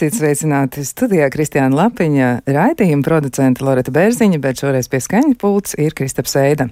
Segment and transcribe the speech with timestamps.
[0.00, 5.92] Esiet sveicināti studijā Kristiāna Lapiņa, raidījuma producenta Loreta Bērziņa, bet šoreiz pie skaņa pults ir
[5.92, 6.70] Kristaps Eida.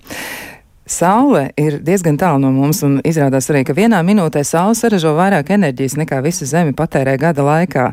[0.88, 5.52] Saule ir diezgan tālu no mums, un izrādās arī, ka vienā minūtē saule saražo vairāk
[5.58, 7.90] enerģijas nekā visa Zeme patērē gada laikā.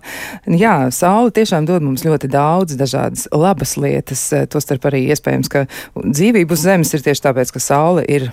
[0.55, 5.67] Jā, saule tiešām dod mums ļoti daudz dažādas labas lietas, tostarp arī iespējams, ka
[5.99, 8.31] dzīvību uz Zemes ir tieši tāpēc, ka saule ir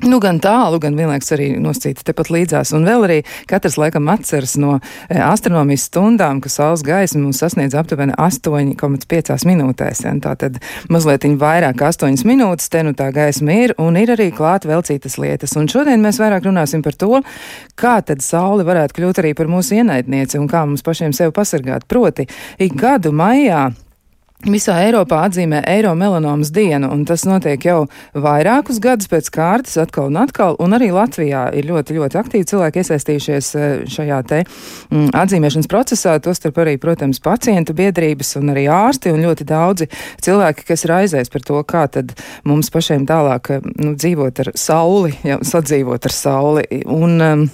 [0.00, 2.70] Nu, gan tālu, gan vienlaikus arī noscīta tepat līdzās.
[2.72, 3.16] Un vēl arī
[3.50, 10.00] katrs laikam atceras no e, astronomijas stundām, ka saules gaisma mums sasniedz aptuveni 8,5 minūtēs.
[10.06, 10.14] Ja?
[10.24, 10.56] Tā tad
[10.88, 15.18] mazliet vairāk 8 minūtes, te nu tā gaisma ir, un ir arī klāt vēl citas
[15.20, 15.52] lietas.
[15.60, 17.20] Un šodien mēs vairāk runāsim par to,
[17.76, 21.84] kā tad saule varētu kļūt arī par mūsu ienaidnieci un kā mums pašiem sevi pasargāt.
[21.90, 22.24] Proti,
[22.56, 23.68] ik gadu maijā
[24.40, 27.82] Visā Eiropā atzīmē eiro melanomas dienu, un tas notiek jau
[28.16, 32.80] vairākus gadus pēc kārtas, atkal un atkal, un arī Latvijā ir ļoti, ļoti aktīvi cilvēki
[32.80, 39.12] iesaistījušies e, šajā te mm, atzīmēšanas procesā, tostarp arī, protams, pacientu biedrības un arī ārsti
[39.12, 39.90] un ļoti daudzi
[40.24, 42.16] cilvēki, kas raizēs par to, kā tad
[42.48, 46.64] mums pašiem tālāk e, nu, dzīvot ar sauli, ja, sadzīvot ar sauli.
[46.88, 47.50] Un, um,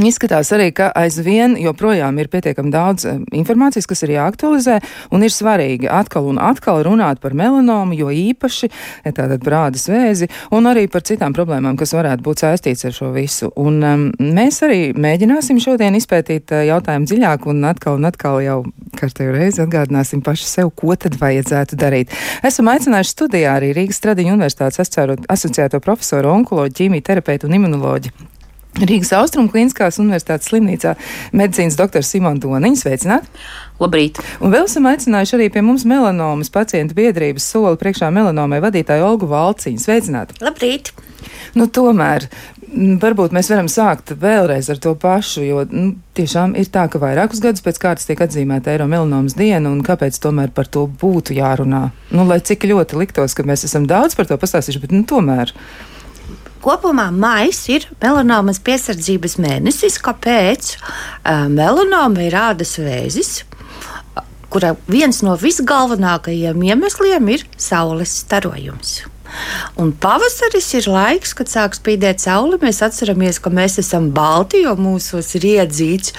[0.00, 4.78] Izskatās arī, ka aizvien joprojām ir pietiekami daudz eh, informācijas, kas ir jāaktualizē,
[5.12, 8.70] un ir svarīgi atkal un atkal runāt par melanomu, jo īpaši
[9.04, 13.52] tātad brādas vēzi, un arī par citām problēmām, kas varētu būt saistīts ar šo visu.
[13.60, 18.58] Un um, mēs arī mēģināsim šodien izpētīt uh, jautājumu dziļāk, un atkal un atkal jau
[18.96, 22.16] kārtējo reizi atgādināsim paši sev, ko tad vajadzētu darīt.
[22.40, 28.31] Esam aicinājuši studijā arī Rīgas Stradiņu universitātes asociēto profesoru, onkoloģu, ķīmiju terapeitu un imunoloģiju.
[28.80, 30.94] Rīgas Austrum Kliniskās Universitātes slimnīcā
[31.36, 32.84] medicīnas doktors Simons Doniņš.
[32.86, 33.28] Sveicināt!
[33.82, 34.20] Labrīt!
[34.40, 39.28] Un vēl esam aicinājuši arī pie mums melanomas pacientu biedrības soli priekšā melanomai vadītāju Olgu
[39.28, 39.82] Valciņu.
[39.82, 40.32] Sveicināt!
[40.40, 40.94] Labrīt!
[41.58, 42.30] Nu, tomēr
[42.72, 45.84] varbūt mēs varam sākt vēlreiz ar to pašu, jo nu,
[46.16, 50.16] tiešām ir tā, ka vairākus gadus pēc kārtas tiek atzīmēta Eiro melanomas diena, un kāpēc
[50.22, 51.90] tomēr par to būtu jārunā?
[52.16, 55.52] Nu, lai cik ļoti liktos, ka mēs esam daudz par to pastāstījuši, bet nu, tomēr.
[56.62, 59.98] Kopumā maijs ir melanomas piesardzības mēnesis.
[60.02, 60.76] Kāpēc?
[61.50, 63.42] Melanoma ir ādas vēzis,
[64.52, 69.00] kura viens no visgalvenākajiem iemesliem ir saules starojums.
[69.80, 72.58] Un pavasaris ir laiks, kad sāk spīdēt saule.
[72.62, 76.12] Mēs atceramies, ka mēs esam balti, jo mūsos ir iedzīts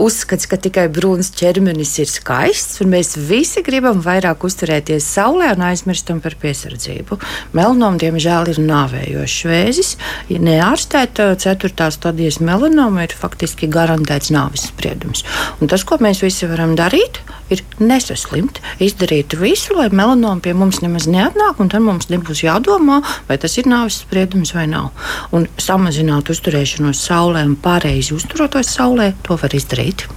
[0.00, 6.22] uzskats, ka tikai brūns ķermenis ir skaists, mēs visi gribam vairāk uzturēties saulē un aizmirstam
[6.24, 7.20] par piesardzību.
[7.56, 9.92] Melanom, diemžēl, ir nāvējošs vēzis.
[10.32, 11.90] Ja neārstēta 4.
[11.96, 15.24] stadijas melanoma ir faktiski garantēts nāves spriedums.
[15.60, 20.80] Un tas, ko mēs visi varam darīt, ir nesaslimt, izdarīt visu, lai melanoma pie mums
[20.84, 24.90] nemaz neatnāk, un tad mums nebūs jādomā, vai tas ir nāves spriedums vai nav.
[25.36, 30.08] Un samazināt uzturēšanos saulē un pareizi uzturoties saulē, to var izdarīt.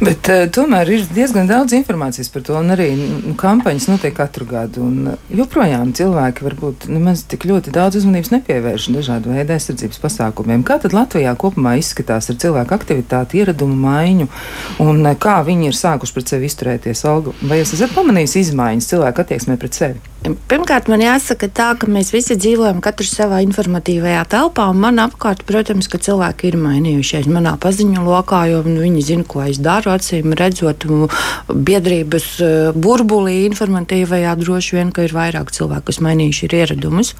[0.00, 4.46] Bet uh, tomēr ir diezgan daudz informācijas par to, un arī nu, kampaņas notiek katru
[4.48, 4.84] gadu.
[4.86, 10.64] Un, uh, joprojām cilvēki varbūt nemaz tik ļoti daudz uzmanības nepievērš dažādu veidu aizsardzības pasākumiem.
[10.66, 14.30] Kā tad Latvijā kopumā izskatās ar cilvēku aktivitāti, ieradumu maiņu,
[14.86, 17.04] un uh, kā viņi ir sākuši pret sevi izturēties?
[17.10, 20.10] Olga, vai jūs esat pamanījis izmaiņas cilvēku attieksmē pret sevi?
[20.20, 25.46] Pirmkārt, man jāsaka tā, ka mēs visi dzīvojam katrs savā informatīvajā telpā, un man apkārt,
[25.48, 29.92] protams, ka cilvēki ir mainījušies manā paziņu lokā, jo nu, viņi zina, ko es daru,
[29.94, 30.86] acīm redzot,
[31.48, 37.14] biedrības e, burbulī informatīvajā droši vien, ka ir vairāk cilvēku, kas mainījuši ir ieradumus.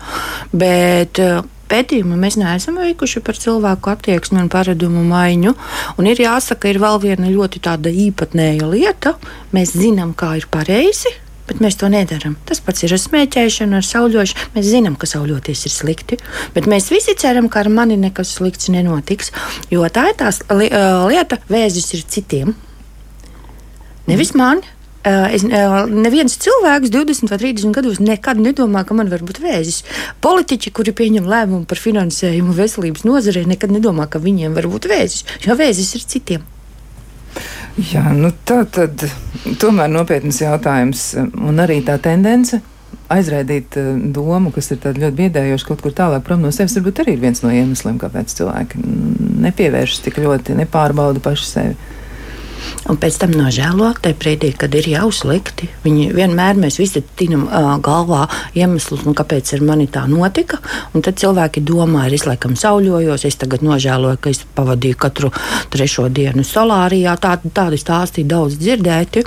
[0.52, 1.40] Bet, e,
[1.70, 5.54] pētījumu mēs neesam veikuši par cilvēku attieksmi un paradumu maiņu.
[6.00, 7.62] Un ir jāsaka, ir vēl viena ļoti
[8.10, 9.16] īpatnēja lieta.
[9.54, 11.14] Mēs zinām, kā ir pareizi
[11.50, 12.38] bet mēs to nedarām.
[12.46, 14.50] Tas pats ir ar smēķēšanu, ar sauļošanu.
[14.54, 16.20] Mēs zinām, ka sauļoties ir slikti,
[16.54, 19.34] bet mēs visi ceram, ka ar mani nekas slikts nenotiks.
[19.72, 20.30] Jo tā ir tā
[21.10, 22.54] lieta, vēzis ir citiem.
[24.10, 24.62] Nevis man.
[25.00, 29.80] Es, neviens cilvēks 20 vai 30 gados nekad nedomā, ka man var būt vēzis.
[30.20, 35.24] Politiķi, kuri pieņem lēmumu par finansējumu veselības nozarei, nekad nedomā, ka viņiem var būt vēzis,
[35.46, 36.44] jo vēzis ir citiem.
[37.78, 39.04] Jā, nu tā tad
[39.62, 42.58] tomēr nopietnas jautājums un arī tā tendence
[43.10, 47.16] aizraidīt uh, domu, kas ir ļoti biedējoša kaut kur tālāk prom no sevis, varbūt arī
[47.16, 48.82] ir viens no iemesliem, kāpēc cilvēki
[49.46, 51.78] nepievēršas tik ļoti, nepārbauda paši sevi
[52.90, 55.68] un pēc tam nožēlo tajā brīdī, kad ir jau slikti.
[55.84, 58.26] Viņi vienmēr mēs visi tinam uh, galvā
[58.58, 60.60] iemeslus, nu, kāpēc ar mani tā notika.
[60.94, 65.32] Un tad cilvēki domā, es laikam sauļojos, es tagad nožēloju, ka es pavadīju katru
[65.72, 67.16] trešo dienu solārijā.
[67.20, 69.26] Tā, tādi stāsti daudz dzirdēti.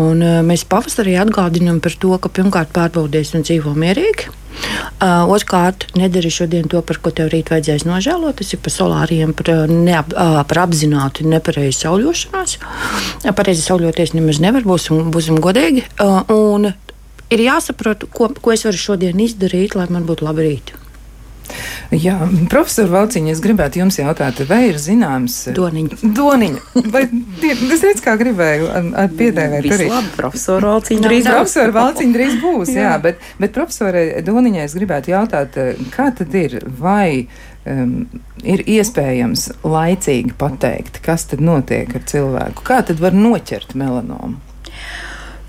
[0.00, 4.39] Un, uh, mēs pavasarī atgādinām par to, ka pirmkārt pārbaudīsim dzīvo mierīgi.
[5.00, 8.36] Uh, Otrkārt, nedari šodien to, par ko tev rīt vajadzēs nožēlot.
[8.40, 12.58] Tas ir par solāriem, par, neap, uh, par apzināti nepareizu sauļošanos.
[13.38, 15.86] Pareizi sauļoties nemaz nevar, būsim, būsim godīgi.
[15.96, 16.70] Uh, un
[17.30, 20.80] ir jāsaprot, ko, ko es varu šodien izdarīt, lai man būtu labi rīti.
[21.90, 22.16] Jā,
[22.50, 26.00] profesor Valciņa, es gribētu jums jautāt, vai ir zināms Doniņa?
[26.16, 26.64] Doniņa.
[26.94, 27.04] Vai,
[27.42, 29.88] es redzu, kā gribēju ar, ar piedēvēt arī.
[29.90, 31.34] Labi, profesor Valciņa drīz būs.
[31.34, 35.58] Profesor Valciņa drīz būs, jā, jā bet, bet profesore Doniņai es gribētu jautāt,
[35.94, 37.26] kā tad ir, vai
[37.66, 37.96] um,
[38.46, 42.66] ir iespējams laicīgi pateikt, kas tad notiek ar cilvēku?
[42.66, 44.38] Kā tad var noķert melanomu?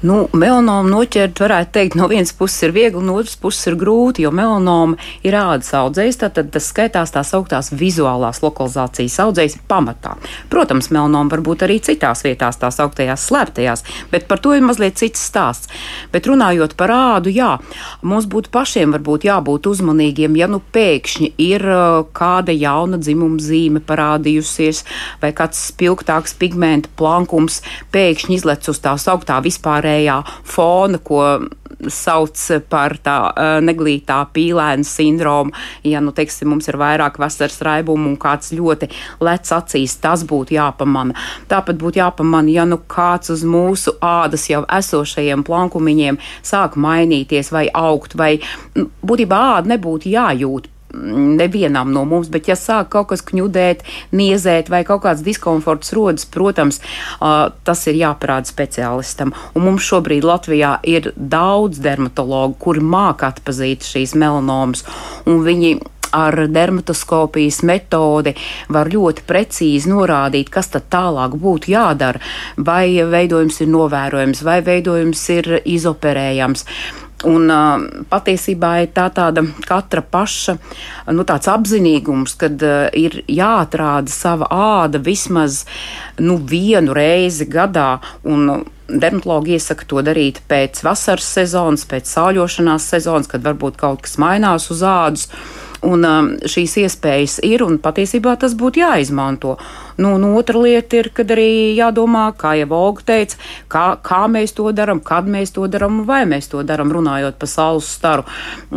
[0.02, 4.24] Nu, melanomu noķert, varētu teikt, no vienas puses ir viegli, no otras puses ir grūti,
[4.26, 10.16] jo melanoma ir ādas audzējs, tad tas skaitās tās augtās vizuālās lokalizācijas audzējs pamatā.
[10.50, 14.98] Protams, melanoma var būt arī citās vietās, tās augtajās slēptajās, bet par to ir mazliet
[14.98, 15.70] cits stāsts.
[16.10, 17.52] Bet runājot par ādu, jā,
[18.02, 21.68] mums būtu pašiem varbūt jābūt uzmanīgiem, ja nu pēkšņi ir
[22.18, 24.82] kāda jauna dzimuma zīme parādījusies,
[25.22, 27.62] vai kāds spilgtāks pigmenta plankums
[27.94, 31.24] pēkšņi izlec uz tās augtā vispārējā ārējā fona, ko
[31.90, 32.38] sauc
[32.70, 33.16] par tā
[33.64, 35.54] neglītā pīlēna sindromu.
[35.88, 38.92] Ja, nu, teiksim, mums ir vairāk vasaras raibumu un kāds ļoti
[39.24, 41.16] lec acīs, tas būtu jāpamana.
[41.50, 47.68] Tāpat būtu jāpamana, ja nu kāds uz mūsu ādas jau esošajiem plankumiņiem sāk mainīties vai
[47.74, 48.36] augt, vai
[48.78, 53.86] būtībā āda nebūtu jājūt nevienam no mums, bet ja sāk kaut kas kņudēt,
[54.16, 56.82] niezēt vai kaut kāds diskomforts rodas, protams,
[57.20, 59.34] tas ir jāparāda speciālistam.
[59.56, 64.86] Un mums šobrīd Latvijā ir daudz dermatologu, kuri māca atpazīt šīs melanomas,
[65.30, 65.76] un viņi
[66.12, 68.34] ar dermatoskopijas metodi
[68.70, 72.20] var ļoti precīzi norādīt, kas tad tālāk būtu jādara,
[72.58, 76.66] vai veidojums ir novērojams, vai veidojums ir izoperējams.
[77.28, 80.56] Un, uh, patiesībā ir tā tāda katra paša
[81.14, 85.64] nu, apzinīgums, kad uh, ir jāatrāda sava āda vismaz
[86.20, 88.00] nu, vienu reizi gadā.
[88.24, 94.18] Un, Dermatologi iesaka to darīt pēc vasaras sezonas, pēc sauļošanās sezonas, kad varbūt kaut kas
[94.20, 95.30] mainās uz ādas.
[95.82, 99.56] Un um, šīs iespējas ir, un patiesībā tas būtu jāizmanto.
[99.98, 103.40] Nu, un otra lieta ir, kad arī jādomā, kā jau Olga teica,
[103.72, 107.42] kā, kā mēs to darām, kad mēs to darām un vai mēs to darām, runājot
[107.42, 108.28] par saules staru,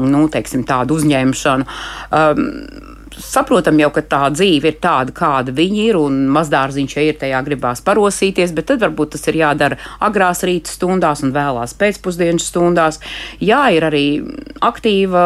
[0.00, 1.68] nu, teiksim, tādu uzņemšanu.
[2.08, 7.18] Um, saprotam jau, ka tā dzīve ir tāda, kāda viņi ir, un mazdārziņš ja ir
[7.20, 12.48] tajā gribās parosīties, bet tad varbūt tas ir jādara agrās rīta stundās un vēlās pēcpusdienas
[12.50, 13.00] stundās.
[13.42, 14.04] Jā, ir arī
[14.64, 15.24] aktīva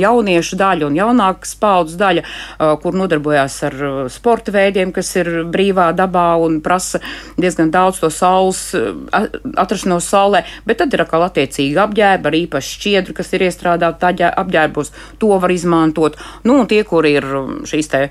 [0.00, 2.24] jauniešu daļa un jaunākas paudzes daļa,
[2.82, 3.78] kur nodarbojās ar
[4.12, 7.00] sporta veidiem, kas ir brīvā dabā un prasa
[7.40, 8.70] diezgan daudz to saules
[9.14, 14.92] atrašanos saulē, bet tad ir atkal attiecīgi apģērba ar īpaši šķiedru, kas ir iestrādāta apģērbos,
[15.22, 16.18] to var izmantot.
[16.44, 18.06] Nu, un tie, kur ir um, šīs te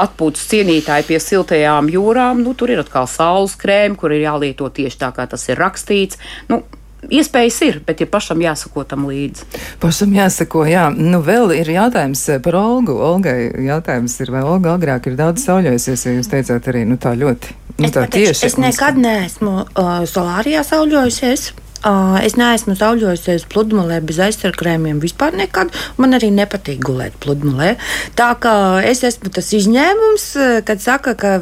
[0.00, 5.00] atpūtas cienītāji pie siltajām jūrām, nu, tur ir atkal saules krēma, kur ir jālieto tieši
[5.00, 6.20] tā, kā tas ir rakstīts.
[6.52, 6.64] Nu,
[7.04, 9.44] Iespējas ir, bet ir pašam jāsako tam līdzi.
[9.82, 10.86] Pašam jāsako, jā.
[10.96, 12.94] Nu, vēl ir jautājums par Olgu.
[12.96, 17.12] Olgai jautājums ir, vai Olga agrāk ir daudz sauļojusies, ja jūs teicāt arī, nu tā
[17.20, 18.46] ļoti, nu tā es tieši.
[18.48, 21.50] Es nekad neesmu uh, solārijā sauļojusies.
[22.24, 25.72] Es neesmu sauļojusies pludmalē bez aizsargkrēmiem vispār nekad.
[26.00, 27.74] Man arī nepatīk gulēt pludmalē.
[28.16, 28.54] Tā kā
[28.88, 30.26] es esmu tas izņēmums,
[30.64, 31.34] kad saka, ka,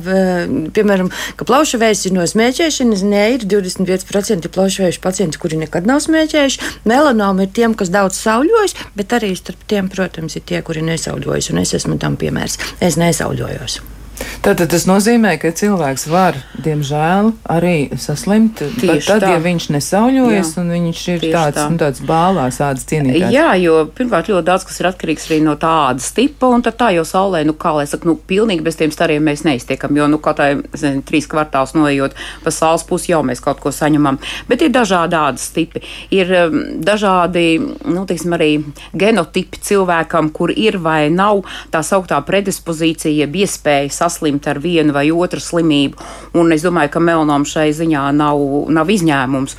[0.74, 3.06] piemēram, ka plaušu vēzis ir no smēķēšanas.
[3.06, 6.74] Nē, ir 25% plaušu vēža pacienti, kuri nekad nav smēķējuši.
[6.90, 11.52] Melanoma ir tiem, kas daudz sauļojas, bet arī starp tiem, protams, ir tie, kuri nesauļojas.
[11.54, 12.58] Un es esmu tam piemērs.
[12.82, 14.01] Es nesauļojos.
[14.42, 18.58] Tātad tas nozīmē, ka cilvēks var, diemžēl, arī saslimt.
[18.80, 19.30] Tieši tad, tā.
[19.36, 20.62] ja viņš nesauļojas Jā.
[20.62, 21.66] un viņš ir tāds, tā.
[21.70, 23.30] nu, tāds bālās ādas cienītājs.
[23.34, 26.90] Jā, jo pirmkārt ļoti daudz kas ir atkarīgs arī no tādas tipa, un tad tā
[26.96, 30.18] jau saulē, nu, kā lai saka, nu, pilnīgi bez tiem stariem mēs neiztiekam, jo, nu,
[30.22, 34.18] katrai, nezinu, trīs kvartāls noejot pa saules pusi jau mēs kaut ko saņemam.
[34.50, 35.82] Bet ir dažādi ādas tipi.
[36.14, 38.50] Ir um, dažādi, nu, teiksim, arī
[38.98, 45.06] genotipi cilvēkam, kur ir vai nav tā sauktā predispozīcija, jeb iespēja saslimt ar vienu vai
[45.14, 46.10] otru slimību.
[46.38, 48.42] Un es domāju, ka melanoma šai ziņā nav,
[48.74, 49.56] nav izņēmums.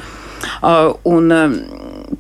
[0.63, 1.53] Uh, un, um,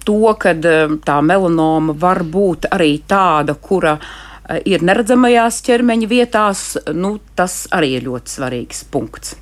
[0.07, 6.65] to, ka uh, tā melanoma var būt arī tāda, kura uh, ir neredzamajās ķermeņa vietās,
[6.95, 9.37] nu, tas arī ir ļoti svarīgs punkts.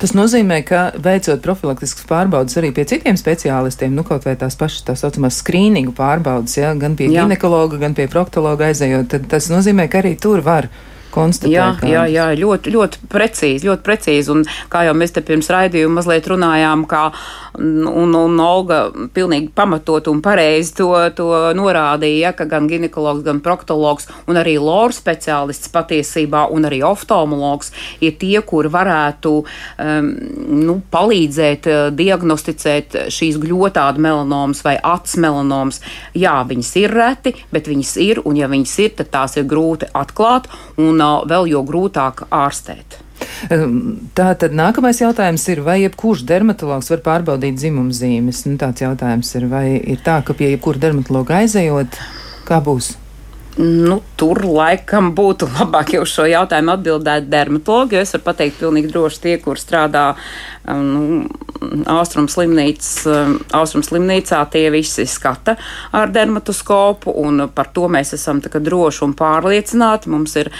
[0.00, 4.84] Tas nozīmē, ka veicot profilaktiskas pārbaudas arī pie citiem speciālistiem, nu kaut vai tās pašas
[4.88, 7.24] tā saucamās skrīningu pārbaudas, ja, gan pie Jā.
[7.24, 10.68] ginekologa, gan pie proktologa aizējot, tad tas nozīmē, ka arī tur var
[11.12, 11.52] konstatēt.
[11.52, 14.32] Jā, jā, jā, ļoti, ļoti precīzi, ļoti precīzi.
[14.32, 17.04] Un kā jau mēs te pirms raidījuma mazliet runājām, kā,
[17.58, 21.28] un, un Olga pilnīgi pamatot un pareizi to, to
[21.58, 27.72] norādīja, ja, ka gan ginekologs, gan proktologs un arī loru speciālists patiesībā un arī oftalmologs
[28.04, 30.10] ir tie, kuri varētu um,
[30.62, 35.82] nu, palīdzēt uh, diagnosticēt šīs gļotāda melanomas vai acs melanomas.
[36.18, 39.90] Jā, viņas ir reti, bet viņas ir, un ja viņas ir, tad tās ir grūti
[39.98, 40.48] atklāt.
[40.80, 43.00] Un, un vēl jo grūtāk ārstēt.
[44.18, 48.44] Tā tad nākamais jautājums ir, vai jebkurš dermatologs var pārbaudīt dzimumzīmes?
[48.48, 51.98] Nu, tāds jautājums ir, vai ir tā, ka pie jebkura dermatologa aizejot,
[52.48, 52.94] kā būs?
[53.60, 58.92] Nu, tur laikam būtu labāk jau šo jautājumu atbildēt dermatologi, jo es varu pateikt pilnīgi
[58.92, 60.12] droši tie, kur strādā
[60.68, 61.26] nu,
[61.92, 63.04] Austrum, slimnīcas,
[63.54, 65.58] Austrum slimnīcā, tie visi skata
[65.92, 70.10] ar dermatoskopu, un par to mēs esam droši un pārliecināti.
[70.12, 70.50] Mums ir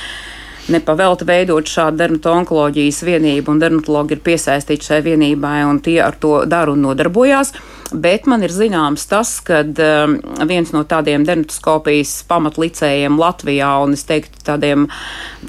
[0.71, 6.42] nepavelti veidot šādu dermatoloģijas vienību, un dermatologi ir piesaistīti šai vienībai, un tie ar to
[6.47, 7.54] dara un nodarbojās.
[7.92, 10.14] Bet man ir zināms tas, ka um,
[10.49, 14.87] viens no tādiem dermatoskopijas pamatlicējiem Latvijā, un es teiktu tādiem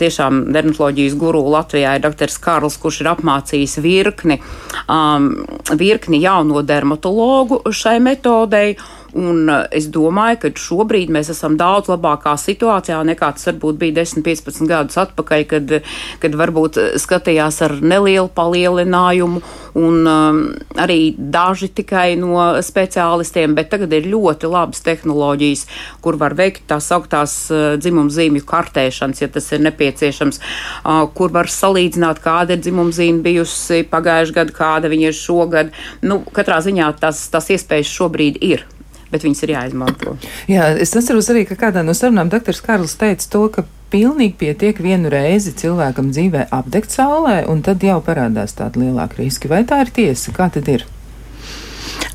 [0.02, 2.34] tiešām dermatoloģijas guru Latvijā, ir dr.
[2.44, 4.42] Karls, kurš ir apmācījis virkni,
[4.92, 5.30] um,
[5.80, 8.76] virkni jauno dermatologu šai metodei.
[9.14, 14.00] Un uh, es domāju, ka šobrīd mēs esam daudz labākā situācijā nekā tas varbūt bija
[14.02, 15.74] 10, 15 gadus atpakaļ, kad,
[16.24, 19.44] kad varbūt skatījās ar nelielu palielinājumu
[19.78, 20.42] un um,
[20.82, 25.66] arī daži tikai no speciālistiem, bet tagad ir ļoti labas tehnoloģijas,
[26.04, 31.50] kur var veikt tās augtās uh, dzimumzīmju kartēšanas, ja tas ir nepieciešams, uh, kur var
[31.54, 35.74] salīdzināt, kāda ir dzimumzīme bijusi pagājušajā gadā, kāda viņa ir šogad.
[36.06, 38.68] Nu, katrā ziņā tas, tas iespējas šobrīd ir
[39.14, 40.18] bet viņas ir jāizmanto.
[40.52, 42.58] Jā, es atceros arī, ka kādā no sarunām dr.
[42.66, 48.00] Karls teica to, ka pilnīgi pietiek vienu reizi cilvēkam dzīvē apdegt saulē, un tad jau
[48.06, 49.52] parādās tāda lielāka riska.
[49.52, 50.34] Vai tā ir tiesa?
[50.36, 50.88] Kā tad ir?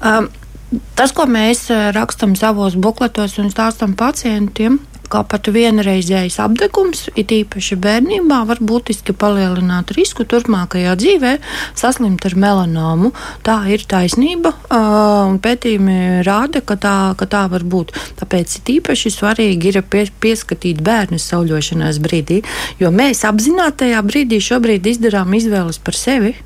[0.03, 0.29] Um,
[0.69, 4.77] Tas, ko mēs uh, rakstām savos bukletos un stāstām pacientiem,
[5.11, 11.35] kā pat vienreizējs apdegums, it īpaši bērnībā, var būtiski palielināt risku turpmākajā dzīvē
[11.79, 13.13] saslimt ar melanomu.
[13.47, 17.95] Tā ir taisnība, un pētījumi rāda, ka tā, ka tā var būt.
[18.21, 22.43] Tāpēc it īpaši svarīgi ir pie, pieskatīt bērnus sauļošanās brīdī,
[22.83, 26.37] jo mēs apzinātajā brīdī šobrīd izdarām izvēles par sevi.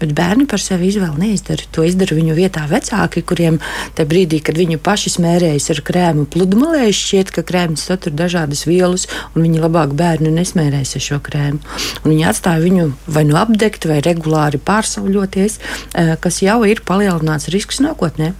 [0.00, 1.66] Bet bērni par sevi izvēli neizdara.
[1.74, 3.60] To izdara viņu vietā vecāki, kuriem
[3.98, 9.06] tajā brīdī, kad viņi paši smērējas ar krēmu pludmalē, šķiet, ka krēms satur dažādas vielas,
[9.34, 11.62] un viņi labāk bērnu nesmērēs ar šo krēmu.
[12.02, 15.58] Un viņi atstāja viņu vai nu apdegt, vai regulāri pārsauļoties,
[15.94, 18.34] eh, kas jau ir palielināts risks nākotnē.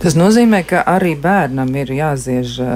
[0.00, 2.74] Tas nozīmē, ka arī bērnam ir jāziež uh,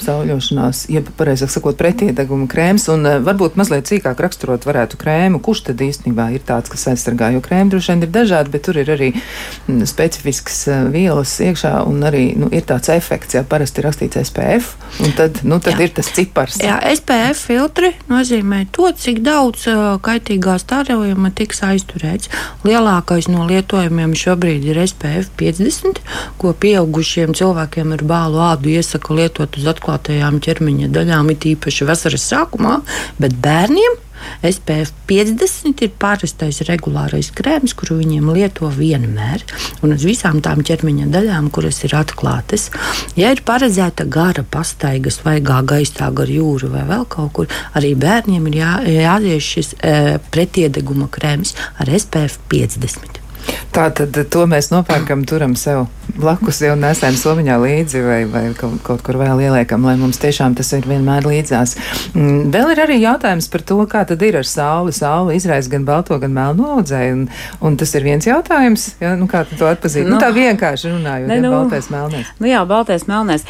[0.00, 5.64] sauļošanās, jeb pareizāk sakot, pretiedeguma krēms, un uh, varbūt mazliet cīkāk raksturot varētu krēmu, kurš
[5.70, 8.92] tad īstenībā ir tāds, kas aizsargā, jo krēmi droši vien ir dažādi, bet tur ir
[8.94, 13.88] arī mm, specifisks uh, vielas iekšā, un arī nu, ir tāds efekts, ja parasti ir
[13.88, 15.88] rakstīts SPF, un tad, nu, tad jā.
[15.88, 16.60] ir tas cipars.
[16.64, 19.66] Jā, SPF filtri nozīmē to, cik daudz
[20.04, 22.30] kaitīgā starojuma tiks aizturēts.
[22.66, 26.00] Lielākais no lietojumiem šobrīd ir SPF 50
[26.40, 32.28] ko pieaugušiem cilvēkiem ar bālu ādu iesaka lietot uz atklātajām ķermeņa daļām, it īpaši vasaras
[32.30, 32.78] sākumā,
[33.22, 33.98] bet bērniem
[34.42, 39.44] SPF 50 ir parastais regulārais krēms, kuru viņiem lieto vienmēr,
[39.84, 42.68] un uz visām tām ķermeņa daļām, kuras ir atklātas.
[43.18, 48.50] Ja ir paredzēta gara pastaiga, svaigā gaisā, gar jūru vai vēl kaut kur, arī bērniem
[48.50, 49.96] ir jā, jāies šis e,
[50.32, 53.19] pretiedeguma krēms ar SPF 50.
[53.74, 55.84] Tā tad to mēs nopērkam, turam sev
[56.20, 60.56] blakus, jau nesam somiņā līdzi vai, vai kaut, kaut kur vēl ieliekam, lai mums tiešām
[60.58, 61.76] tas ir vienmēr līdzās.
[62.14, 64.94] Mm, vēl ir arī jautājums par to, kā tad ir ar sauli.
[64.96, 67.28] Sauli izraisa gan balto, gan melno audzēju, un,
[67.66, 70.08] un tas ir viens jautājums, ja, nu kā to atpazīt.
[70.08, 72.34] Nu, nu, tā vienkārši runājot, ne, nu, ja baltais melnēs.
[72.42, 73.46] Nu jā, baltais melnēs.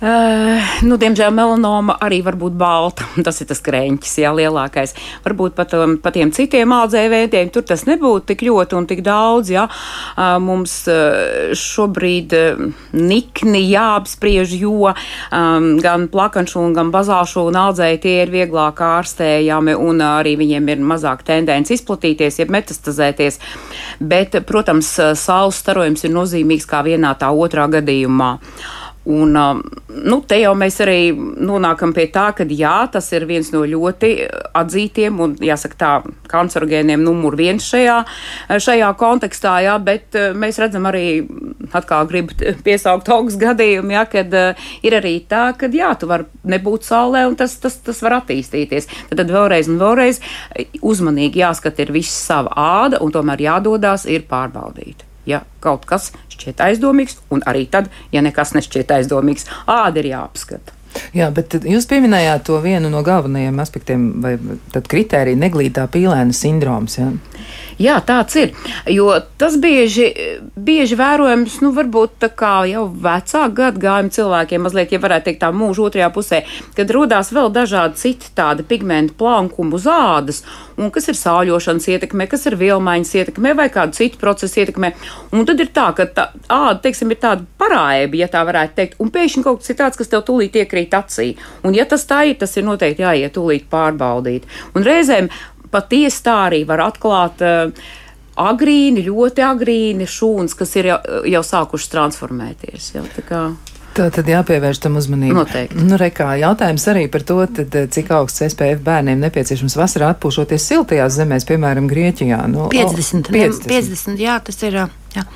[0.00, 0.56] Uh,
[0.88, 3.04] nu, diemžēl melanoma arī var būt balta.
[3.26, 4.94] Tas ir tas krēņķis, jā, lielākais.
[5.26, 9.02] Varbūt pat um, pa tiem citiem audzēju veidiem tur tas nebūtu tik ļoti un tik
[9.04, 9.50] daudz.
[9.52, 9.66] Jā.
[9.68, 12.64] Uh, mums uh, šobrīd uh,
[12.96, 19.76] nikni jāapspriež, jo um, gan plakanšu un gan bazāšu un audzēju tie ir vieglāk ārstējami
[19.76, 23.36] un uh, arī viņiem ir mazāk tendence izplatīties, jeb metastazēties.
[24.00, 28.38] Bet, protams, saules starojums ir nozīmīgs kā vienā tā otrā gadījumā.
[29.10, 33.64] Un, nu, te jau mēs arī nonākam pie tā, ka jā, tas ir viens no
[33.66, 34.10] ļoti
[34.60, 35.90] atzītiem un, jāsaka, tā
[36.30, 37.96] kancerogēniem numur viens šajā,
[38.62, 41.04] šajā kontekstā, jā, bet mēs redzam arī,
[41.74, 44.38] atkal gribu piesaukt augstu gadījumu, jā, kad
[44.86, 48.90] ir arī tā, ka jā, tu vari nebūt saulē un tas, tas, tas var attīstīties.
[49.10, 50.22] Tad, tad vēlreiz un vēlreiz
[50.80, 56.60] uzmanīgi jāskat ir viss sava āda un tomēr jādodās ir pārbaudīt ja kaut kas šķiet
[56.66, 60.76] aizdomīgs, un arī tad, ja nekas nešķiet aizdomīgs, āda ir jāapskata.
[61.14, 64.34] Jā, bet jūs pieminējāt to vienu no galvenajiem aspektiem, vai
[64.74, 66.98] kritērija neglītā pīlēna sindroms.
[66.98, 67.10] Ja?
[67.80, 68.50] Jā, tāds ir.
[68.92, 70.10] Jo tas bieži,
[70.52, 75.48] bieži vērojams, nu, varbūt tā kā jau vecāku gadagājumu cilvēkiem, mazliet, ja varētu teikt, tā
[75.54, 76.42] mūža otrajā pusē,
[76.76, 80.42] kad rodās vēl dažādi citi tādi pigmentu plankumi uz ādas,
[80.80, 84.92] un kas ir sāļošanas ietekme, kas ir vielmaiņas ietekme vai kādu citu procesu ietekme.
[85.32, 89.00] Un tad ir tā, ka tā āda, teiksim, ir tāda parāēba, ja tā varētu teikt,
[89.00, 91.30] un pēkšņi kaut kas ir tāds, kas tev tūlīt iekrīt acī.
[91.64, 94.48] Un ja tas tā ir, tas ir noteikti jāiet tūlīt pārbaudīt.
[94.76, 95.30] Un reizēm
[95.70, 97.42] patiesi tā arī var atklāt.
[97.42, 97.96] Uh,
[98.40, 102.92] agrīni, ļoti agrīni šūnas, kas ir jau, jau sākušas transformēties.
[102.96, 103.40] Jau, tā, kā...
[103.98, 105.36] tad jāpievērš tam uzmanību.
[105.40, 105.82] Noteikti.
[105.84, 110.70] Nu, rekā, jautājums arī par to, tad, eh, cik augsts SPF bērniem nepieciešams vasarā atpūšoties
[110.72, 112.40] siltajās zemēs, piemēram, Grieķijā.
[112.52, 113.68] Nu, 50, 50.
[113.70, 114.82] 50, jā, tas ir.
[115.16, 115.28] Jā.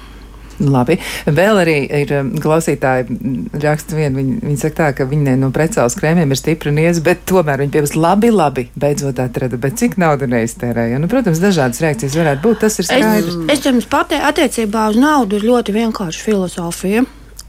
[0.62, 0.96] Labi.
[1.26, 3.16] Vēl arī ir um, klausītāji
[3.62, 7.24] raksta vienu, viņi, viņi saka tā, ka viņi no precāles krēmiem ir stipri niez, bet
[7.28, 11.00] tomēr viņi piebilst labi, labi, beidzot atrada, bet cik naudu neiztērēja.
[11.02, 13.38] Nu, protams, dažādas reakcijas varētu būt, tas ir skaidrs.
[13.48, 17.02] Es, es jums pateicu, attiecībā uz naudu ir ļoti vienkārša filozofija.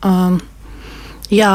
[0.05, 0.39] Um,
[1.33, 1.53] jā,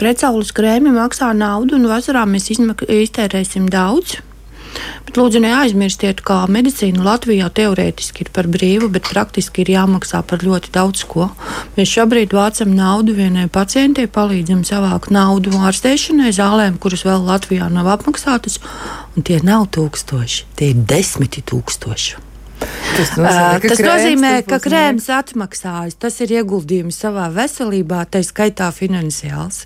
[0.00, 4.18] precaules krēmi maksā naudu, un vasarā mēs iztērēsim daudz.
[5.08, 10.44] Bet lūdzu, neaizmirstiet, ka medicīna Latvijā teorētiski ir par brīvu, bet praktiski ir jāmaksā par
[10.44, 11.30] ļoti daudz ko.
[11.78, 17.88] Mēs šobrīd vācam naudu vienai pacientei, palīdzam savākt naudu ārstēšanai, zālēm, kuras vēl Latvijā nav
[17.96, 18.60] apmaksātas,
[19.16, 22.27] un tie nav tūkstoši, tie ir desmiti tūkstoši.
[22.98, 25.96] Tas nozīmē, ka, tas krēms, nozīmē, tas ka krēms atmaksājas.
[26.02, 29.60] Tas ir ieguldījums savā veselībā, tā skaitā finansiāls.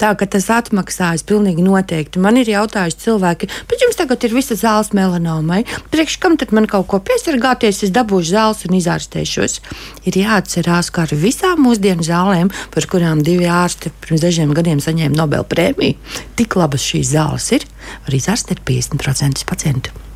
[0.00, 2.22] Tā ka tas atmaksājas pilnīgi noteikti.
[2.24, 5.64] Man ir jautājuši cilvēki, bet jums tagad ir visa zāles melanomai.
[5.92, 9.60] Priekš kam tad man kaut ko piesargāties, es dabūšu zāles un izārstēšos?
[10.08, 15.18] Ir jāatcerās, ka ar visām mūsdienu zālēm, par kurām divi ārsti pirms dažiem gadiem saņēma
[15.18, 16.00] Nobel prēmiju,
[16.40, 17.68] tik labas šīs zāles ir,
[18.08, 20.07] var izārstēt 50% pacientu.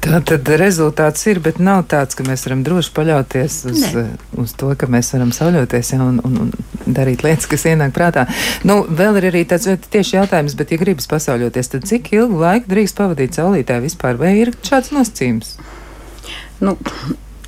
[0.00, 4.04] Tā tad rezultāts ir, bet nav tāds, ka mēs varam droši paļauties uz, ne.
[4.40, 8.24] uz to, ka mēs varam sauļoties ja, un, un, un darīt lietas, kas ienāk prātā.
[8.64, 12.72] Nu, vēl ir arī tāds tieši jautājums, bet, ja gribas pasauļoties, tad cik ilgu laiku
[12.72, 15.58] drīkst pavadīt saulītē vispār, vai ir šāds nosacījums?
[16.64, 16.78] Nu,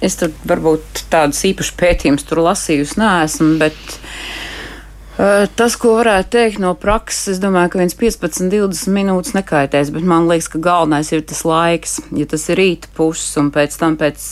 [0.04, 3.96] es tur varbūt tādus īpašus pētījumus tur lasījusi neesmu, bet.
[5.54, 10.06] Tas, ko varētu teikt no prakses, es domāju, ka viens 15, 20 minūtes nekaitēs, bet
[10.08, 12.00] man liekas, ka galvenais ir tas laiks.
[12.18, 14.24] Ja tas ir rīta puses un pēc tam pēc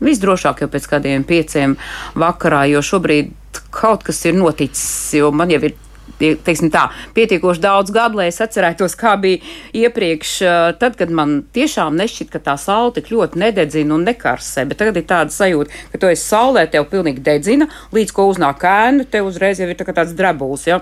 [0.00, 1.76] visdrošāk jau pēc kādiem pieciem
[2.16, 5.76] vakarā, jo šobrīd kaut kas ir noticis, jo man jau ir
[6.18, 9.42] teiksim, tā, pietiekoši daudz gadu, lai es atcerētos, kā bija
[9.76, 10.32] iepriekš,
[10.80, 14.66] tad, kad man tiešām nešķiet, ka tā saule tik ļoti nededzina un nekarsē.
[14.68, 18.66] Bet tagad ir tāda sajūta, ka tu esi saulē, tev pilnīgi dedzina, līdz ko uznāk
[18.68, 20.66] ēna, tev uzreiz jau ir tā tāds drebuls.
[20.68, 20.80] Ja?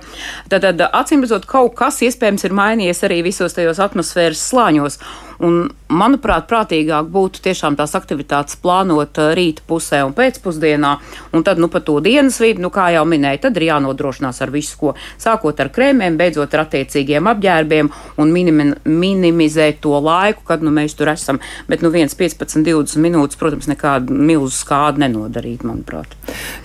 [0.50, 5.00] Tad, tad acīm redzot, kaut kas iespējams ir mainījies arī visos tajos atmosfēras slāņos.
[5.44, 10.92] Un, manuprāt, prātīgāk būtu tiešām tās aktivitātes plānot uh, rīta pusē un pēcpusdienā,
[11.36, 14.52] un tad, nu, pa to dienas vidi, nu, kā jau minēju, tad ir jānodrošinās ar
[14.54, 17.90] visu, ko sākot ar krēmiem, beidzot ar attiecīgiem apģērbiem
[18.22, 21.40] un minimi, minimizēt to laiku, kad, nu, mēs tur esam.
[21.68, 26.16] Bet, nu, viens 15, 20 minūtes, protams, nekādu milzu skādu nenodarīt, manuprāt.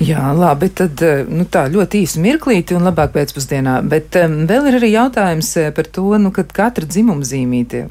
[0.01, 4.71] Jā, labi, tad, uh, nu, tā ļoti īsi mirklīti un labāk pēcpusdienā, bet um, vēl
[4.71, 7.85] ir arī jautājums uh, par to, nu, kad katra dzimuma zīmīte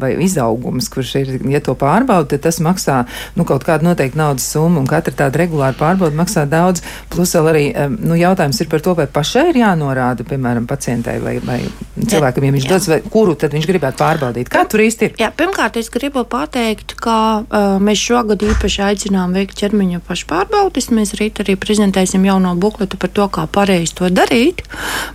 [0.00, 3.02] vai izaugums, kurš ir, ja to pārbauda, tad tas maksā
[3.38, 6.84] nu, kaut kādu noteiktu naudas summu, un katra tāda regulāra pārbauda maksā daudz.
[7.12, 7.64] Plus vēl arī
[7.98, 11.60] nu, jautājums ir par to, vai pašai ir jānorāda, piemēram, pacientai vai, vai
[12.08, 12.70] cilvēkam, ja viņš jā.
[12.72, 14.50] dodas, vai kuru tad viņš gribētu pārbaudīt.
[14.52, 15.14] Kā tur īsti ir?
[15.20, 20.90] Jā, pirmkārt, es gribu pateikt, ka uh, mēs šogad īpaši aicinām veikt ķermeņa pašpārbaudes.
[20.96, 24.64] Mēs rīt arī prezentēsim jauno bukletu par to, kā pareizi to darīt,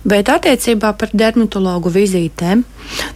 [0.06, 2.64] bet attiecībā par dermatologu vizītēm.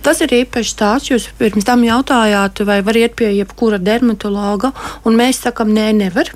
[0.02, 4.74] Tas ir īpaši tāds, jūs pirms tam jautājāt, vai var iet pie jebkura dermatologa,
[5.06, 6.32] un mēs sakam, nē, nevar.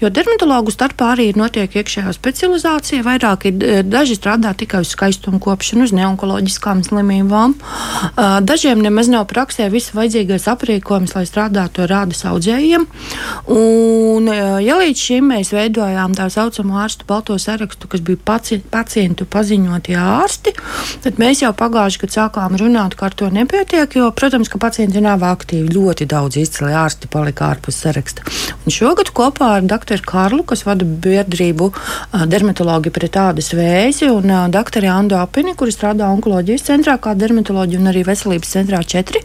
[0.00, 3.04] Jo dermatologu starpā arī notiek iekšējā specializācija.
[3.06, 7.56] Vairāk ir eh, daži strādā tikai uz skaistumu kopšanu, uz neonkoloģiskām slimībām.
[8.50, 12.86] Dažiem nemaz nav praksē viss vajadzīgais aprīkojums, lai strādātu ar rādas audzējiem.
[13.52, 14.28] Un,
[14.62, 19.96] ja līdz šim mēs veidojām tā saucamo ārstu balto sarakstu, kas bija paci pacientu paziņotie
[20.00, 20.52] ārsti,
[21.04, 25.02] tad mēs jau pagājuši gadu sākām runāt, ka ar to nepietiek, jo, protams, ka pacienti
[25.04, 25.72] nav aktīvi.
[25.74, 28.26] Ļoti daudz izcili ārsti palika ārpus saraksta.
[28.64, 30.02] Un šogad kopā ar dr.
[30.06, 31.70] Karlu, kas vada biedrību
[32.30, 34.86] dermatologi pret ādas vēzi, un dr.
[34.90, 39.22] Andu Apini, kuri strādā onkoloģijas centrā kā dermatoloģija un arī veselības centrā 4.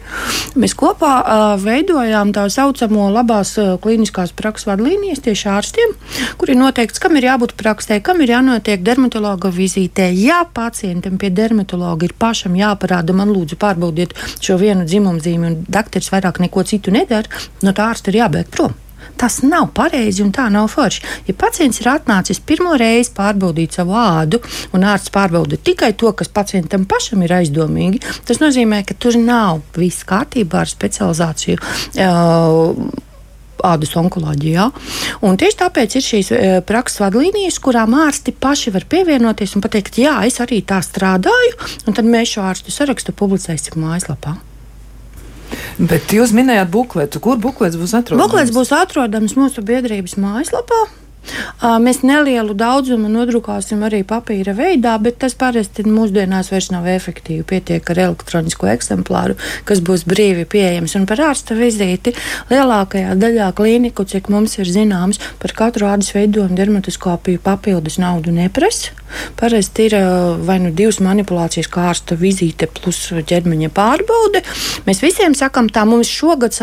[0.62, 1.14] Mēs kopā
[1.62, 5.96] veidojām tā saucamo labās klīniskās prakses vadlīnijas tieši ārstiem,
[6.38, 10.10] kur ir noteikts, kam ir jābūt praksē, kam ir jānotiek dermatologa vizītē.
[10.18, 16.12] Ja pacientam pie dermatologa ir pašam jāparāda, man lūdzu pārbaudiet šo vienu dzimumzīmi, un dakteris
[16.14, 17.30] vairāk neko citu nedara,
[17.62, 18.76] no tā ārsta ir jābēg prom.
[19.22, 21.04] Tas nav pareizi un tā nav forši.
[21.28, 24.42] Ja pacients ir atnācis pirmo reizi pārbaudīt savu ādu,
[24.74, 29.62] un ārsts pārbauda tikai to, kas pacientam pašam ir aizdomīgi, tas nozīmē, ka tur nav
[29.78, 31.62] viss kārtībā ar specializāciju.
[32.02, 33.08] Uh,
[33.62, 34.68] ādas onkoloģijā.
[35.28, 40.02] Un tieši tāpēc ir šīs e, prakses vadlīnijas, kurām ārsti paši var pievienoties un pateikt,
[40.02, 44.40] jā, es arī tā strādāju, un tad mēs šo ārstu sarakstu publicēsim mājaslapā.
[45.80, 47.22] Bet jūs minējāt bukletu.
[47.24, 48.24] Kur buklets būs atrodams?
[48.26, 50.86] Buklets būs atrodams mūsu biedrības mājaslapā.
[51.62, 57.46] Mēs nelielu daudzumu nodrukāsim arī papīra veidā, bet tas parasti mūsdienās vairs nav efektīvi.
[57.48, 59.38] Pietiek ar elektronisko eksemplāru,
[59.70, 60.96] kas būs brīvi pieejams.
[60.98, 62.16] Un par ārsta vizīti
[62.50, 68.98] lielākajā daļā klīniku, cik mums ir zināms, par katru ādas veidojumu dermatoskopiju papildus naudu neprasa.
[69.36, 69.96] Parasti ir
[70.48, 74.40] vai nu divas manipulācijas, kā ārsta vizīte plus ķermeņa pārbaude.
[74.88, 76.56] Mēs visiem sakām, tā mums šogad,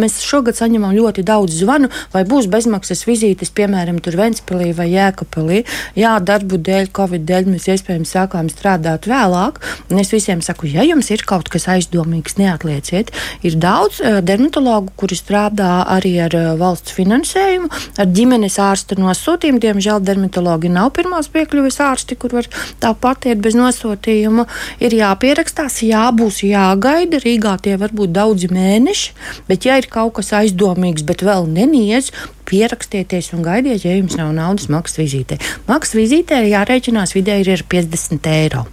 [0.00, 5.62] mēs šogad saņemam ļoti daudz zvanu, vai būs bezmaksas vizītes, piemēram, tur Ventspilī vai Jēkabpilī.
[5.98, 9.60] Jā, darbu dēļ, Covid dēļ mēs iespējams sākām strādāt vēlāk.
[9.90, 13.12] Un es visiem saku, ja jums ir kaut kas aizdomīgs, neatlieciet.
[13.44, 19.60] Ir daudz dermatologu, kuri strādā arī ar valsts finansējumu, ar ģimenes ārsta nosūtījumu.
[19.62, 22.48] Diemžēl dermatologi nav pirmās piekļuves ārsti, kur var
[22.82, 24.46] tāpat iet bez nosūtījuma,
[24.82, 27.20] ir jāpierakstās, jābūs jāgaida.
[27.22, 29.16] Rīgā tie var būt daudzi mēneši,
[29.48, 32.12] bet ja ir kaut kas aizdomīgs, bet vēl neniedz,
[32.52, 35.40] pierakstieties un gaidiet, ja jums nav naudas maksas vizītē.
[35.70, 38.66] Maksas vizītē jārēķinās vidēji ir 50 eiro.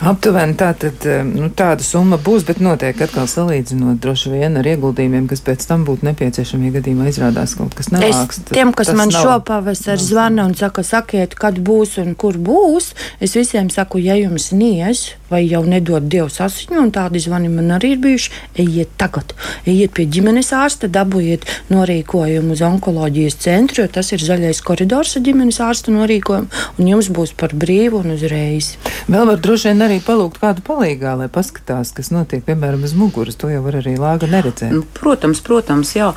[0.00, 4.64] Aptuveni tā, tad, eh, nu, tāda summa būs, bet notiek atkal salīdzinot droši vien ar
[4.64, 8.40] ieguldījumiem, kas pēc tam būtu nepieciešami, ja gadījumā izrādās kaut kas nelāks.
[8.40, 12.94] Es, tiem, kas man nav, šopavasar zvana un saka, sakiet, kad būs un kur būs,
[13.20, 17.70] es visiem saku, ja jums niez vai jau nedod Dievs asiņu, un tādi zvani man
[17.76, 18.32] arī ir bijuši,
[18.64, 19.34] ejiet tagad,
[19.68, 25.24] ejiet pie ģimenes ārsta, dabūjiet norīkojumu uz onkoloģijas centru, jo tas ir zaļais koridors ar
[25.28, 28.72] ģimenes ārsta norīkojumu, un jums būs par brīvu un uzreiz.
[29.10, 33.38] Vēl var droši vien arī palūgt kādu palīgā, lai paskatās, kas notiek, piemēram, uz muguras.
[33.40, 34.72] To jau var arī lāga neredzēt.
[34.74, 36.10] Nu, protams, protams, jā.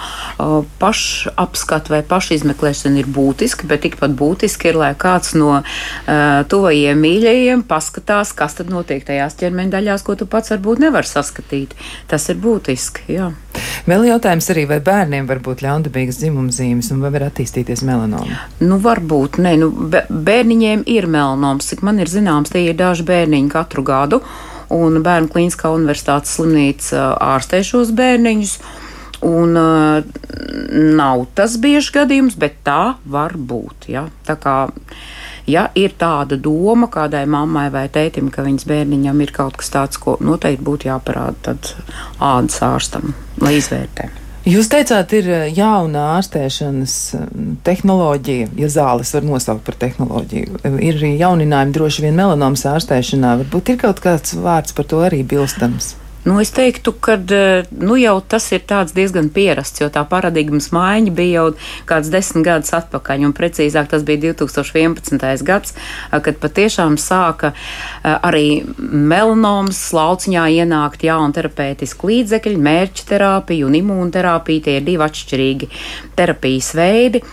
[0.81, 5.65] Pašapskat vai pašizmeklēšana ir būtiski, bet tikpat būtiski ir, lai kāds no uh,
[6.49, 11.77] tuvajiem mīļajiem paskatās, kas tad notiek tajās ķermeņa daļās, ko tu pats varbūt nevar saskatīt.
[12.09, 13.31] Tas ir būtiski, jā.
[13.83, 18.39] Vēl jautājums arī, vai bērniem var būt ļaundabīgas dzimumzīmes un vai var attīstīties melanoma?
[18.63, 23.42] Nu, varbūt, nē, nu, bērniņiem ir melanoms, cik man ir zināms, tie ir daži bērniņi
[23.51, 24.21] katru gadu,
[24.73, 28.56] un Bērnu klīniskā universitātes slimnīca ārstē šos bērniņus.
[29.23, 30.03] Un, uh,
[30.99, 33.88] nav tas bieži gadījums, bet tā var būt.
[33.93, 34.10] Ja?
[34.27, 34.56] Tā kā,
[35.47, 40.01] ja ir tāda doma kādai mammai vai tētim, ka viņas bērniņam ir kaut kas tāds,
[40.01, 41.56] ko noteikti būtu jāparāda
[42.19, 44.22] ādas ārstam, lai izvērtētu.
[44.43, 47.27] Jūs teicāt, ir eh, jauna ārstēšanas eh,
[47.63, 50.60] tehnoloģija, ja zāles var nosaukt par tehnoloģiju.
[50.84, 53.38] Ir jauninājumi droši vien melanomas ārstēšanā.
[53.45, 55.93] Varbūt ir kaut kāds vārds par to arī bilstams.
[56.23, 58.63] Nu, es teiktu, ka eh, nu, jau tas ir
[58.95, 61.47] diezgan pierasts, jo tā paradigmas maiņa bija jau
[61.89, 65.43] kāds desmit gadus atpakaļ, un precīzāk tas bija 2011.
[65.43, 65.75] gads,
[66.12, 67.51] kad patiešām sāka
[68.03, 74.63] arī melanomas lauciņā ienākt jauni terapeitiski līdzekļi, mērķa terapija un imūnterapija.
[74.63, 75.71] Tie ir divi atšķirīgi
[76.15, 77.23] terapijas veidi.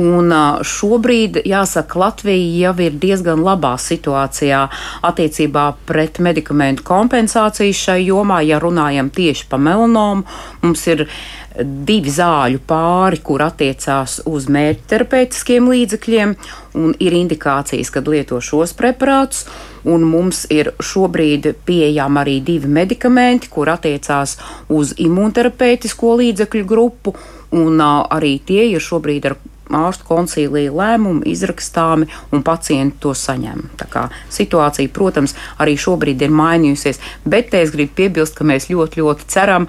[0.00, 0.32] Un
[0.66, 4.64] šobrīd, jāsaka, Latvija jau ir diezgan labā situācijā
[5.06, 8.40] attiecībā pret medikamentu kompensāciju šai jomā.
[8.42, 10.26] Ja runājam tieši par melanomu,
[10.64, 11.06] mums ir
[11.54, 16.34] divi zāļu pāri, kur attiecās uz mērķterapeitiskiem līdzekļiem,
[16.80, 19.46] un ir indikācijas, kad lieto šos preparātus.
[19.84, 24.38] Un mums ir šobrīd pieejami arī divi medikamenti, kur attiecās
[24.72, 27.14] uz imūnterapeitisko līdzekļu grupu
[27.54, 29.36] un arī tie ir šobrīd ar
[29.72, 33.70] ārstu koncīlija lēmumi izrakstāmi un pacienti to saņem.
[33.80, 39.00] Tā kā situācija, protams, arī šobrīd ir mainījusies, bet es gribu piebilst, ka mēs ļoti,
[39.00, 39.68] ļoti ceram,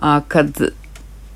[0.00, 0.46] ka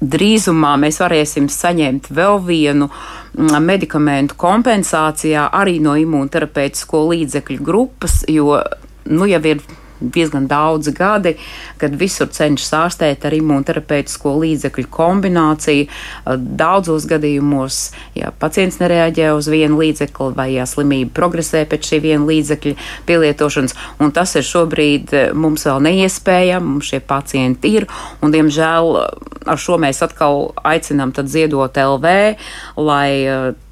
[0.01, 2.89] drīzumā mēs varēsim saņemt vēl vienu
[3.37, 8.57] medikamentu kompensācijā arī no imūnterapeitisko līdzekļu grupas, jo
[9.11, 9.61] nu jau ir
[10.01, 11.35] diezgan daudzi gadi,
[11.81, 15.89] kad visur cenšas ārstēt ar imūnterapeitisko līdzekļu kombināciju.
[16.61, 17.81] Daudzos gadījumos,
[18.19, 22.75] ja pacients nereaģē uz vienu līdzekli vai ja slimība progresē pēc šī viena līdzekļa
[23.09, 27.89] pielietošanas, un tas ir šobrīd mums vēl neiespējami, mums šie pacienti ir,
[28.25, 28.95] un diemžēl
[29.51, 32.15] ar šo mēs atkal aicinām ziedot LV,
[32.81, 33.11] lai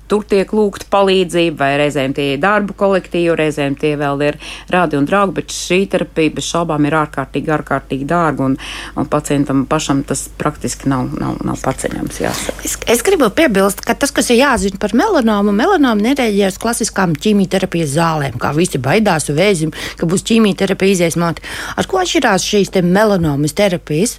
[0.09, 4.39] tur tiek lūgta palīdzība, vai reizēm tie ir darbu kolektīvi, reizēm tie vēl ir
[4.73, 8.57] rādi un draugi, bet šī terapija bez šaubām ir ārkārtīgi, ārkārtīgi dārga, un,
[8.99, 12.21] un pacientam pašam tas praktiski nav, nav, nav paceļams.
[12.25, 12.65] Jāsaka.
[12.67, 17.15] Es, es gribu piebilst, ka tas, kas ir jāzina par melanomu, melanomu nereaģē uz klasiskām
[17.19, 21.45] ķīmijterapijas zālēm, kā visi baidās un vēzim, ka būs ķīmijterapija iziesmāta.
[21.79, 24.19] Ar ko atšķirās šīs te melanomas terapijas?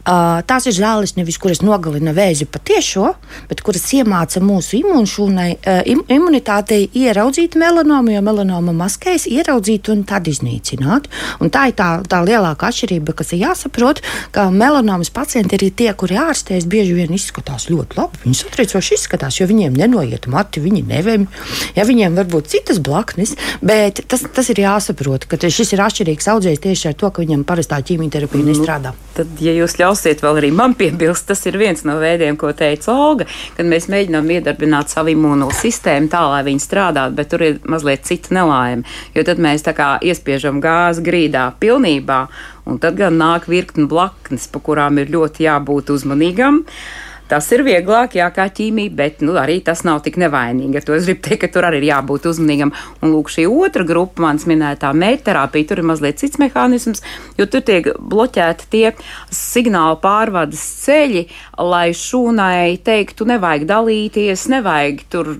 [0.00, 3.12] Uh, tās ir zāles, nevis kuras nogalina vēzi patiešo,
[3.50, 9.90] bet kuras iemāca mūsu imūnšu šūnai, uh, im, imunitātei ieraudzīt melanomu, jo melanoma maskējas ieraudzīt
[9.92, 11.08] un tad iznīcināt.
[11.40, 14.02] Un tā ir tā, tā lielākā atšķirība, kas ir jāsaprot,
[14.34, 18.22] ka melanomas pacienti arī tie, kuri ārstēs, bieži vien izskatās ļoti labi.
[18.24, 21.28] Viņi satriecoši izskatās, jo viņiem nenoiet mati, viņi nevemi,
[21.76, 26.30] ja viņiem var būt citas blaknes, bet tas, tas ir jāsaprot, ka šis ir atšķirīgs
[26.32, 28.94] audzējs tieši ar to, ka viņam parastā ķīmijterapija nu, nestrādā.
[29.16, 32.94] Tad, ja jūs ļausiet vēl arī man piebilst, tas ir viens no veidiem, ko teica
[32.94, 37.60] Olga, kad mēs mēģinām iedarbināt savu imūno sistēmu tā, lai viņi strādātu, bet tur ir
[37.70, 38.86] mazliet cita nelaime.
[39.14, 42.22] Jo tad mēs tā kā iespiežam gāzi grīdā pilnībā,
[42.70, 46.64] un tad gan nāk virkni blaknes, pa kurām ir ļoti jābūt uzmanīgam.
[46.64, 50.80] Uh, Tas ir vieglāk, jā, kā ķīmija, bet nu, arī tas nav tik nevainīgi.
[50.80, 52.72] Ar to es gribu teikt, ka tur arī ir jābūt uzmanīgam.
[53.04, 57.04] Un lūk, šī otra grupa, manas minētā mērķterapija, tur ir mazliet cits mehānisms,
[57.38, 58.90] jo tur tiek bloķēti tie
[59.30, 61.28] signāla pārvades ceļi,
[61.70, 65.36] lai šūnai teiktu, nevajag dalīties, nevajag tur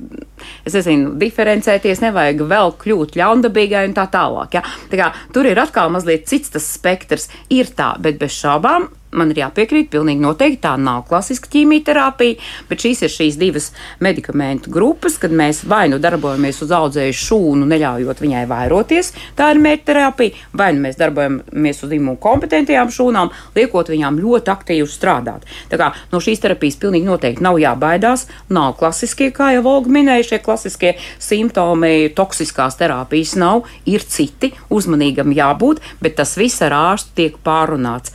[0.64, 4.60] es nezinu, diferencēties, nevajag vēl kļūt ļaundabīgai un tā tālāk.
[4.60, 4.64] Ja?
[4.92, 7.28] Tā kā, tur ir atkal mazliet cits tas spektrs.
[7.50, 12.38] Ir tā, bet bez šaubām man ir jāpiekrīt, pilnīgi noteikti tā nav klasiska ķīmijterapija,
[12.70, 13.70] bet šīs ir šīs divas
[14.02, 19.62] medikamentu grupas, kad mēs vai nu darbojamies uz audzēju šūnu, neļaujot viņai vairoties, tā ir
[19.64, 25.46] mērķterapija, vai nu mēs darbojamies uz imunkompetentajām šūnām, liekot viņām ļoti aktīvi strādāt.
[25.70, 30.28] Tā kā no šīs terapijas pilnīgi noteikti nav jābaidās, nav klasiskie, kā jau Volga minēja,
[30.32, 37.18] šie klasiskie simptomi, toksiskās terapijas nav, ir citi, uzmanīgam jābūt, bet tas viss ar ārstu
[37.20, 38.14] tiek pārunāts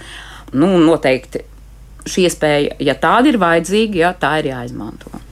[0.53, 1.45] nu, noteikti
[2.05, 5.25] šī iespēja, ja tāda ir vajadzīga, ja tā ir jāizmanto.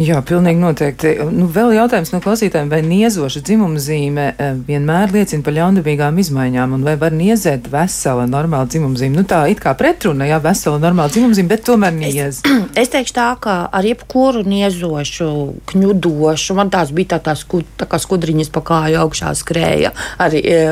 [0.00, 1.10] Jā, pilnīgi noteikti.
[1.32, 6.74] Nu, vēl jautājums no klausītājiem, vai niezoša dzimuma zīme eh, vienmēr liecina par ļaundabīgām izmaiņām,
[6.76, 9.20] un vai var niezēt vesela normāla dzimuma zīme?
[9.20, 12.42] Nu, tā it kā pretruna, jā, vesela normāla dzimuma zīme, bet tomēr niez.
[12.42, 12.42] Es,
[12.82, 15.30] es teikšu tā, ka ar jebkuru niezošu,
[15.72, 19.94] kņudošu, man tās bija tā, tā, skud, tā kā skudriņas pa kāju augšā skrēja,
[20.26, 20.62] arī e,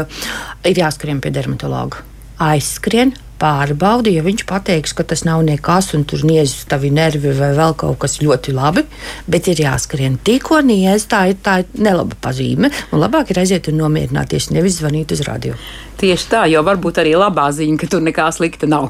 [0.69, 2.03] ir jāskrien pie dermatologa.
[2.43, 7.53] Aizskrien, pārbaudi, ja viņš pateiks, ka tas nav nekas un tur niezis tavi nervi vai
[7.57, 8.87] vēl kaut kas ļoti labi,
[9.27, 13.71] bet ir jāskrien tikko niez, tā ir, tā ir nelaba pazīme, un labāk ir aiziet
[13.73, 15.59] un nomierināties, nevis zvanīt uz radio.
[16.03, 18.89] Tieši tā, jo varbūt arī labā ziņa, ka tur nekā slikta nav.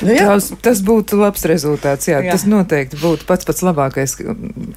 [0.00, 0.28] Nu, jā.
[0.30, 2.08] tas, tas būtu labs rezultāts.
[2.08, 2.32] Jā, jā.
[2.32, 4.16] Tas noteikti būtu pats pats labākais,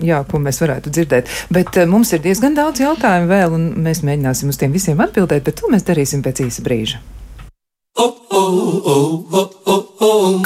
[0.04, 1.32] jā, ko mēs varētu dzirdēt.
[1.56, 5.46] Bet uh, mums ir diezgan daudz jautājumu vēl, un mēs mēģināsim uz tiem visiem atbildēt,
[5.48, 7.00] bet to mēs darīsim pēc īsa brīža.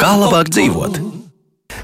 [0.01, 1.12] Kā labāk dzīvot?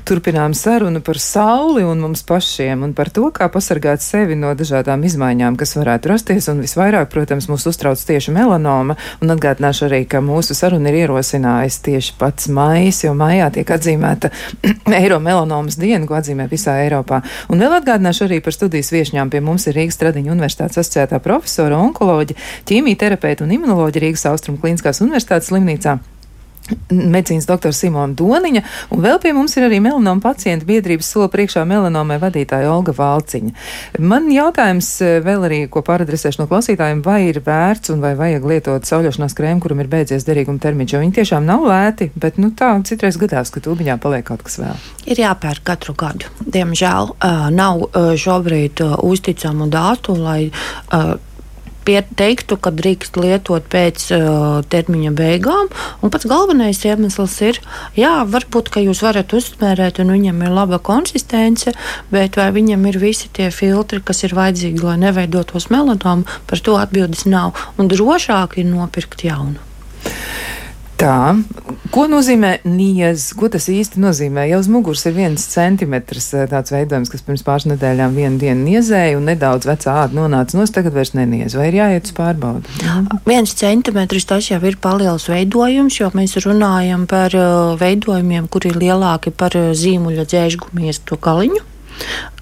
[0.10, 5.04] Turpinām sarunu par sauli un mums pašiem un par to, kā pasargāt sevi no dažādām
[5.06, 6.48] izmaiņām, kas varētu rasties.
[6.50, 8.96] Un visvairāk, protams, mūs uztrauc tieši melanoma.
[9.22, 14.34] Un atgādināšu arī, ka mūsu saruna ir ierosinājusi tieši pats maijs, jo maijā tiek atzīmēta
[15.04, 17.22] Eiro melanomas diena, ko atzīmē visā Eiropā.
[17.54, 19.30] Un vēl atgādināšu arī par studijas viešņām.
[19.30, 22.34] Pie mums ir Rīgas Tradiņu universitātes asociētā profesora, onkoloģa,
[22.66, 26.00] ķīmija terapeita un imunoloģa Rīgas Austrum Kliniskās universitātes slimnīcā
[26.90, 31.66] medicīnas doktora Simona Doniņa, un vēl pie mums ir arī melanoma pacienta biedrības sola priekšā
[31.70, 33.54] melanomai vadītāja Olga Valciņa.
[34.00, 38.48] Man jautājums eh, vēl arī, ko pāradresēšu no klausītājiem, vai ir vērts un vai vajag
[38.52, 42.52] lietot sauļošanās krēmu, kuram ir beidzies derīguma termiņš, jo viņi tiešām nav lēti, bet nu
[42.58, 44.84] tā citreiz gadās, ka tūbiņā paliek kaut kas vēl.
[45.10, 46.30] Ir jāpērk katru gadu.
[46.46, 51.16] Diemžēl uh, nav uh, šobrīd uh, uzticamu datu, lai uh,
[51.88, 55.70] teiktu, ka drīkst lietot pēc uh, termiņa beigām.
[56.04, 57.62] Un pats galvenais iemesls ir,
[57.98, 61.74] jā, varbūt, ka jūs varat uzsmērēt, un viņam ir laba konsistence,
[62.14, 66.78] bet vai viņam ir visi tie filtri, kas ir vajadzīgi, lai neveidotos melanomu, par to
[66.80, 67.58] atbildes nav.
[67.78, 69.60] Un drošāk ir nopirkt jaunu.
[71.00, 71.32] Tā,
[71.96, 73.30] ko nozīmē niez?
[73.40, 74.44] Ko tas īsti nozīmē?
[74.50, 78.66] Jau uz muguras ir viens centimetrs eh, tāds veidojums, kas pirms pāris nedēļām vienu dienu
[78.66, 81.56] niezēja un nedaudz vecā āda nonāca nos, tagad vairs neniez.
[81.56, 82.76] Vai ir jāiet uz pārbaudi?
[83.30, 88.84] Viens centimetrs tas jau ir paliels veidojums, jo mēs runājam par uh, veidojumiem, kuri ir
[88.84, 91.64] lielāki par uh, zīmuļa dzēžgumies to kaliņu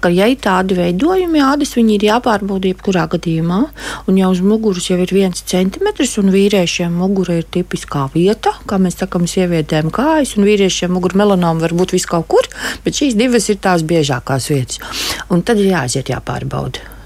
[0.02, 3.60] ka, ja ir tādi veidojumi ādas, viņi ir jāpārbauda jebkurā gadījumā.
[4.08, 8.80] Un jau uz muguras jau ir viens centimetrs, un vīriešiem mugura ir tipiskā vieta, kā
[8.82, 12.50] mēs sakām, sievietēm kājas, un vīriešiem mugura melanoma var būt vis kaut kur,
[12.84, 14.80] bet šīs divas ir tās biežākās vietas.
[15.32, 16.97] Un tad ir jāaiziet jāpārbauda.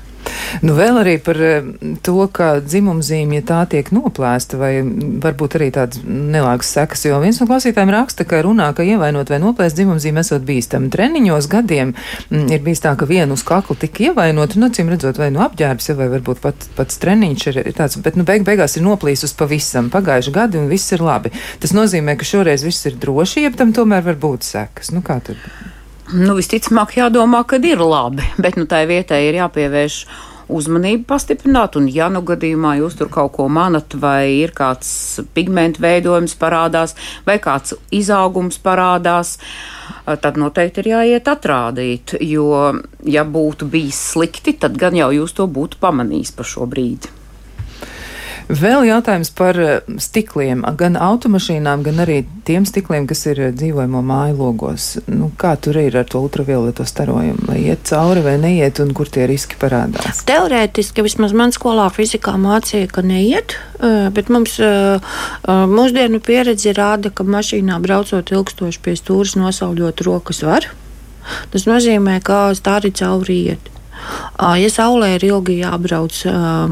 [0.62, 1.68] Nu, vēl arī par eh,
[2.04, 4.72] to, ka dzimumzīme, ja tā tiek noplēsta, vai
[5.22, 9.40] varbūt arī tādas nelāgas sekas, jo viens no klausītājiem raksta, ka runā, ka ievainot vai
[9.42, 10.90] noplēst dzimumzīme esot bīstami.
[10.92, 15.20] Treniņos gadiem m, ir bijis tā, ka vienu uz kakla tika ievainot, nu, cim redzot,
[15.20, 18.86] vai nu apģērbs, vai varbūt pat, pats treniņš ir tāds, bet, nu, beig beigās ir
[18.86, 21.32] noplīsus pavisam pagājuši gadi un viss ir labi.
[21.62, 24.92] Tas nozīmē, ka šoreiz viss ir droši, jeb tam tomēr var būt sekas.
[24.94, 25.40] Nu, kā tad?
[26.12, 29.96] Nu, visticamāk, jādomā, ka ir labi, bet nu, tai vietai ir jāpievērš
[30.52, 35.80] uzmanību pastiprināt, un ja nu gadījumā jūs tur kaut ko manat, vai ir kāds pigmentu
[35.80, 36.92] veidojums parādās,
[37.24, 39.38] vai kāds izaugums parādās,
[40.04, 42.50] tad noteikti ir jāiet atrādīt, jo,
[43.08, 47.21] ja būtu bijis slikti, tad gan jau jūs to būtu pamanījis par šo brīdi.
[48.52, 54.02] Vēl jautājums par eh, stikliem, gan automašīnām, gan arī tiem stikliem, kas ir eh, dzīvojamo
[54.04, 54.88] māju logos.
[55.08, 57.46] Nu, kā tur ir ar to ultravioleto starojumu?
[57.48, 60.20] Vai iet cauri vai neiet, un kur tie riski parādās?
[60.28, 64.58] Teorētiski, vismaz man skolā fizikā mācīja, ka neiet, eh, bet mums
[65.48, 70.68] mūsdienu pieredze rāda, ka mašīnā braucot ilgstoši pie stūres nosauļot rokas var.
[71.54, 73.71] Tas nozīmē, ka tā arī cauri iet.
[74.42, 76.16] Ja saulē ir ilgi jābrauc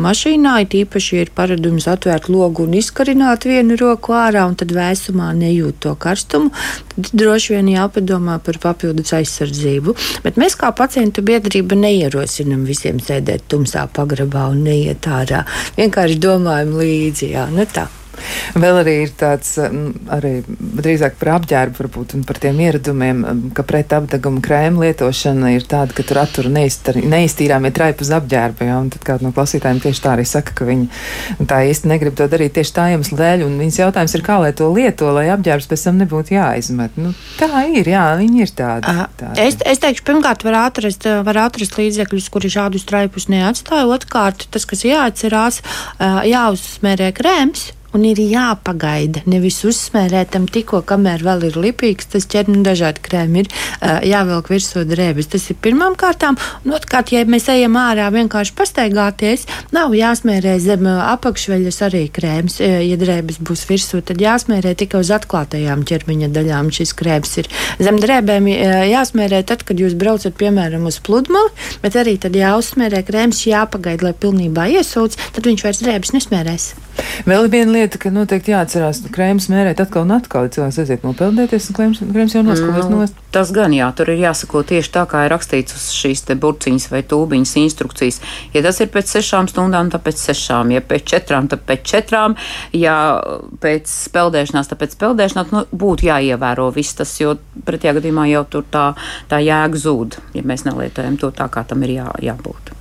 [0.01, 5.31] mašīnā, it īpaši ir paradums atvērt logu un izkarināt vienu roku ārā, un tad vēsumā
[5.38, 6.51] nejūt to karstumu,
[6.95, 9.95] tad droši vien jāpadomā par papildus aizsardzību.
[10.27, 15.45] Bet mēs kā pacientu biedrība neierosinam visiem sēdēt tumsā pagrabā un neiet ārā.
[15.79, 17.33] Vienkārši domājam līdzi.
[17.37, 17.88] Jā, nu tā.
[18.61, 19.54] Vēl arī ir tāds,
[20.12, 23.24] arī drīzāk par apģērbu, varbūt, un par tiem ieradumiem,
[23.56, 28.78] ka pret apdeguma krēmu lietošana ir tāda, ka tur attur neiztīrāmie traipi uz apģērbu, ja,
[28.83, 32.28] un tad kāds no klausītājiem tieši tā arī saka, ka viņi tā īsti negrib to
[32.30, 35.70] darīt tieši tā iemesla dēļ, un viņas jautājums ir, kā lai to lieto, lai apģērbs
[35.70, 36.98] pēc tam nebūtu jāizmet.
[37.00, 38.94] Nu, tā ir, jā, viņi ir tādi.
[39.20, 39.40] tādi.
[39.46, 43.88] Es, es teikšu, pirmkārt, var atrast, var atrast līdzekļus, kuri šādus traipus neatstāja.
[43.90, 45.62] Otrkārt, tas, kas jāatcerās,
[46.00, 49.24] jāuzsmērē krēms un ir jāpagaida.
[49.31, 53.50] Nevis uzsmērētam tikko, kamēr vēl ir lipīgs, tas ķermenis dažādi krēmi ir
[54.07, 55.31] jāvelk virsū drēbes.
[55.33, 56.38] Tas ir pirmām kārtām.
[56.64, 62.61] Un otrkārt, ja mēs ejam ārā vienkārši pastaigāties, nav jāsmērē zem apakšveļas arī krēms.
[62.61, 66.70] Ja drēbes būs virsū, tad jāsmērē tikai uz atklātajām ķermeņa daļām.
[66.74, 67.50] Šis krēms ir
[67.83, 68.46] zem drēbēm
[68.90, 71.50] jāsmērē tad, kad jūs braucat, piemēram, uz pludmali,
[71.83, 76.70] bet arī tad jāuzsmērē krēms, jāpagaida, lai pilnībā iesūc, tad viņš vairs drēbes nesmērēs.
[77.29, 80.48] Vēl viena lieta, ka noteikti jāatcerās, ka krēms mērēt atkal un atkal.
[80.53, 83.20] Cilvēks aiziet nopeldēties, un krēms, krēms jau noskatās mm, nost.
[83.35, 86.88] Tas gan jā, tur ir jāsako tieši tā, kā ir rakstīts uz šīs te burciņas
[86.92, 88.20] vai tūbiņas instrukcijas.
[88.57, 92.37] Ja tas ir pēc sešām stundām, tad pēc sešām, ja pēc četrām, tad pēc četrām,
[92.76, 92.96] ja
[93.62, 97.37] pēc peldēšanās, tad pēc peldēšanās, nu, būtu jāievēro viss tas, jo
[97.68, 98.90] pretējā gadījumā jau tur tā,
[99.31, 102.80] tā jēga zūd, ja mēs nelietojam to tā, kā tam ir jā, jābūt.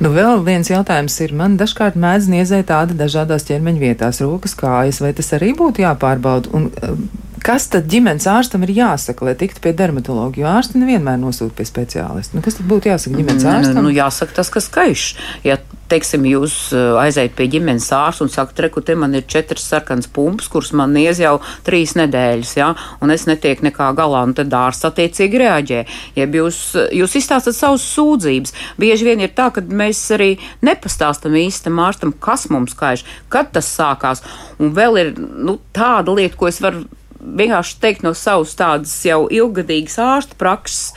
[0.00, 5.02] Nu, vēl viens jautājums ir, man dažkārt mēdz niezēt tāda dažādās ķermeņa vietās, rokas, kājas,
[5.04, 6.52] vai tas arī būtu jāpārbauda?
[6.56, 7.04] Un, um,
[7.40, 10.40] Kas tad ģimenes ārstam ir jāsaka, lai tiktu pie dermatologa?
[10.42, 12.36] Jo ārsti nevienmēr nosūta pie speciālista.
[12.36, 13.84] Nu, kas tad būtu jāsaka ģimenes ārstam?
[13.86, 15.04] Nu, jāsaka tas, kas kaiš.
[15.46, 15.56] Ja
[15.90, 20.06] teiksim, jūs uh, aiziet pie ģimenes ārsta un sakat, reku, te man ir četras sarkanas
[20.12, 22.68] pumpas, kuras man niez jau trīs nedēļas, ja,
[23.02, 25.80] un es netieku nekā galā, un tad ārsts attiecīgi reaģē.
[26.18, 26.60] Ja jūs,
[27.00, 30.34] jūs izstāstat savus sūdzības, bieži vien ir tā, ka mēs arī
[30.66, 34.22] nepastāstam īstam ārstam, kas mums kaiš, kad tas sākās,
[34.60, 36.86] un vēl ir nu, tāda lieta, ko es varu
[37.20, 40.92] vienkārši teikt no savas tādas jau ilgadīgas ārsta prakses,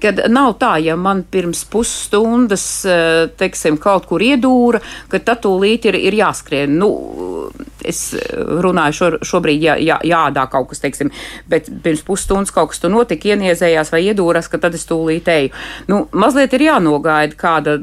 [0.00, 5.88] kad nav tā, ja man pirms pusstundas, eh, teiksim, kaut kur iedūra, ka tad tūlīt
[5.88, 6.76] ir, ir jāskrien.
[6.80, 6.90] Nu,
[7.86, 8.02] es
[8.36, 11.12] runāju šo, šobrīd, ja, ja jādā kaut kas, teiksim,
[11.50, 15.52] bet pirms pusstundas kaut kas tur notika, ieniezējās vai iedūras, ka tad es tūlīt eju.
[15.90, 17.76] Nu, mazliet ir jānogaida kāda,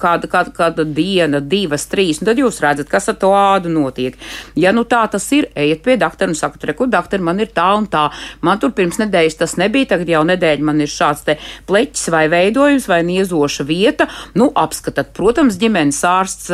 [0.00, 4.18] kāda, kāda, kāda diena, divas, trīs, un tad jūs redzat, kas ar to ādu notiek.
[4.58, 7.68] Ja nu tā tas ir, ejiet pie doktora un sakat, reku, doktor, man ir tā
[7.78, 8.06] un tā.
[8.46, 12.26] Man tur pirms nedēļas tas nebija, tagad jau nedēļa man ir šāds te pleķis vai
[12.32, 14.08] veidojums vai niezoša vieta.
[14.38, 16.52] Nu, apskatat, protams, ģimenes ārsts,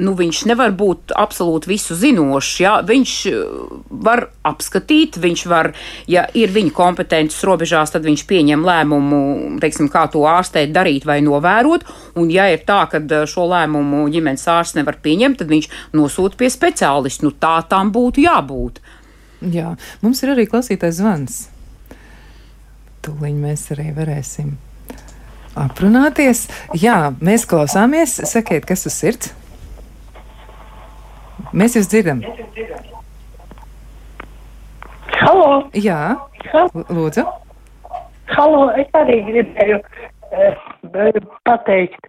[0.00, 2.74] nu, viņš nevar būt absolūti visu zinošs, ja?
[2.86, 3.14] viņš
[4.04, 5.72] var apskatīt, viņš var,
[6.10, 9.20] ja ir viņa kompetences robežās, tad viņš pieņem lēmumu,
[9.62, 11.86] teiksim, kā to ārstēt, darīt vai novērot,
[12.20, 16.50] un ja ir tā, ka šo lēmumu ģimenes ārsts nevar pieņemt, tad viņš nosūta pie
[16.52, 17.26] speciālista.
[17.26, 18.80] Nu, tā tam būtu jābūt.
[19.40, 21.42] Jā, mums ir arī klausītājs zvans.
[23.04, 24.56] Tūlīt mēs arī varēsim
[25.56, 26.46] aprunāties.
[26.76, 28.20] Jā, mēs klausāmies.
[28.28, 29.34] Sakiet, kas uz sirds?
[31.52, 32.20] Mēs jūs dzirdam.
[35.20, 35.48] Halo!
[35.74, 36.16] Jā,
[36.88, 37.24] lūdzu.
[38.30, 38.60] Halo!
[38.78, 39.80] Es arī gribēju
[40.30, 42.06] eh, pateikt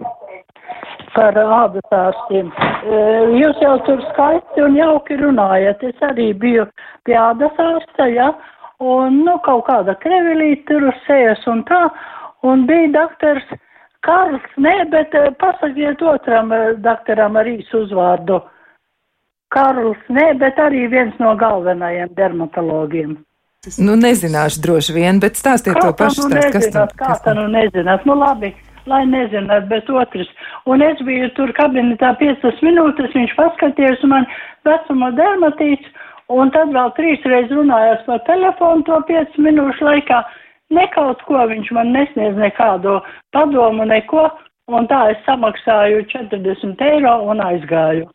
[1.15, 2.51] par ādas ārstiem.
[2.85, 5.83] Eh, Jūs jau tur skaisti un jauki runājat.
[5.89, 6.67] Es arī biju
[7.09, 8.29] pie ādas ārsta, ja,
[8.79, 11.87] un, nu, kaut kāda krevilīte tur sejas un tā,
[12.45, 13.49] un bija doktors
[14.01, 18.39] Karls, nē, bet eh, pasakiet otram eh, doktoram ar īsu uzvārdu.
[19.51, 23.17] Karls, nē, bet arī viens no galvenajiem dermatologiem.
[23.77, 26.53] Nu, nezināšu droši vien, bet stāstiet to pašu nu stāstu.
[26.55, 26.87] Kas tam?
[26.87, 28.05] nezināt, kā tā nu nezināt?
[28.09, 28.53] Nu labi,
[28.89, 30.29] lai nezināt, bet otrs.
[30.65, 34.25] Un es biju tur kabinetā 5 minūtes, viņš paskatījās man
[34.65, 35.91] vecuma dermatīts,
[36.31, 40.23] un tad vēl trīs reizes runājās pa telefonu to 5 minūšu laikā.
[40.71, 42.97] Ne kaut ko viņš man nesniedz nekādu
[43.35, 44.29] padomu, neko,
[44.71, 48.07] un tā es samaksāju 40 eiro un aizgāju.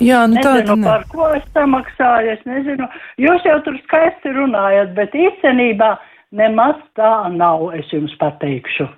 [0.00, 0.86] Jā, nu tā Nezinu, ne.
[0.86, 2.88] par ko es samaksāju, es nezinu.
[3.18, 5.96] Jūs jau tur skaisti runājat, bet īstenībā
[6.32, 8.88] nemaz tā nav, es jums pateikšu.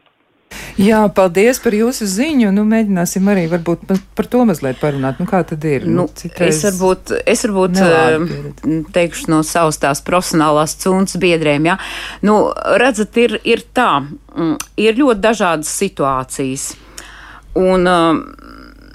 [0.78, 2.50] Jā, paldies par jūsu ziņu.
[2.54, 5.18] Nu, mēģināsim arī varbūt pa- par to mazliet parunāt.
[5.18, 5.86] Nu, kā tad ir?
[5.88, 8.92] Nu, citreiz- es varbūt, es varbūt eh, pieredze.
[8.92, 11.64] teikšu no savas tās profesionālās cūnas biedriem.
[11.66, 11.78] Ja?
[12.22, 14.06] Nu, redzat, ir, ir tā,
[14.36, 16.76] mm, ir ļoti dažādas situācijas.
[17.56, 18.22] Un, um,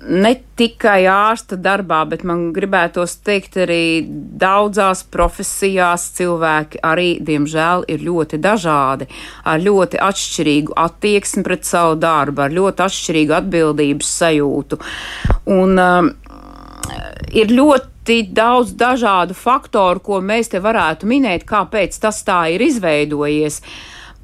[0.08, 4.04] ne tikai ārsta darbā, bet man gribētos teikt, arī
[4.42, 9.08] daudzās profesijās cilvēki arī, diemžēl, ir ļoti dažādi,
[9.46, 14.82] ar ļoti atšķirīgu attieksmi pret savu darbu, ar ļoti atšķirīgu atbildības sajūtu.
[15.54, 16.12] Un, um,
[17.32, 23.62] ir ļoti daudz dažādu faktoru, ko mēs te varētu minēt, kāpēc tas tā ir izveidojies.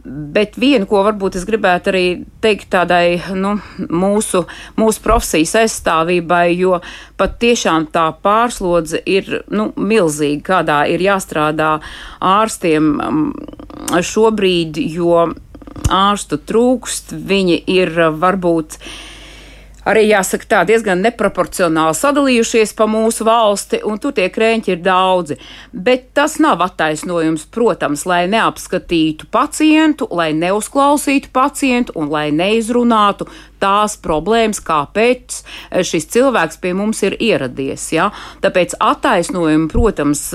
[0.07, 2.03] Bet vienu, ko varbūt es gribētu arī
[2.43, 3.57] teikt tādai nu,
[3.91, 4.45] mūsu,
[4.79, 6.77] mūsu profesijas aizstāvībai, jo
[7.19, 11.73] pat tiešām tā pārslodze ir nu, milzīga, kādā ir jāstrādā
[12.23, 13.27] ārstiem um,
[13.99, 15.27] šobrīd, jo
[15.91, 18.79] ārstu trūkst, viņi ir uh, varbūt
[19.87, 25.39] arī jāsaka tā, diezgan neproporcionāli sadalījušies pa mūsu valsti, un tur tie krēņķi ir daudzi.
[25.71, 33.29] Bet tas nav attaisnojums, protams, lai neapskatītu pacientu, lai neuzklausītu pacientu un lai neizrunātu
[33.61, 35.41] tās problēmas, kāpēc
[35.87, 37.89] šis cilvēks pie mums ir ieradies.
[37.95, 38.09] Ja?
[38.43, 40.27] Tāpēc attaisnojumi, protams,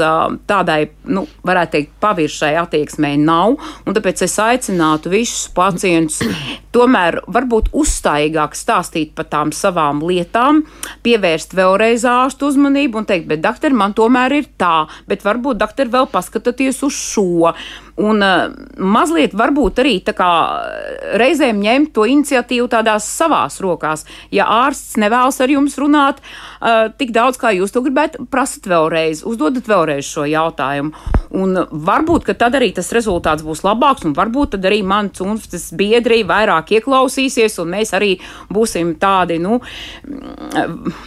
[0.50, 6.22] tādai, nu, varētu teikt, paviršai attieksmei nav, un tāpēc es aicinātu visus pacientus
[6.72, 10.62] tomēr varbūt uzstājīgāk stāstīt par tām savām lietām,
[11.04, 15.92] pievērst vēlreiz ārstu uzmanību un teikt, bet doktor, man tomēr ir tā, bet varbūt doktor
[15.92, 17.52] vēl paskatāties uz šo.
[18.00, 20.30] Un uh, mazliet varbūt arī kā
[21.20, 24.06] reizēm ņemt to iniciatīvu tādās savās rokās.
[24.32, 29.24] Ja ārsts nevēlas ar jums runāt uh, tik daudz, kā jūs to gribētu, prasat vēlreiz,
[29.28, 30.92] uzdodat vēlreiz šo jautājumu.
[31.36, 35.38] Un varbūt, ka tad arī tas rezultāts būs labāks, un varbūt tad arī mans un
[35.40, 38.14] tas biedri vairāk ieklausīsies, un mēs arī
[38.52, 39.60] būsim tādi, nu,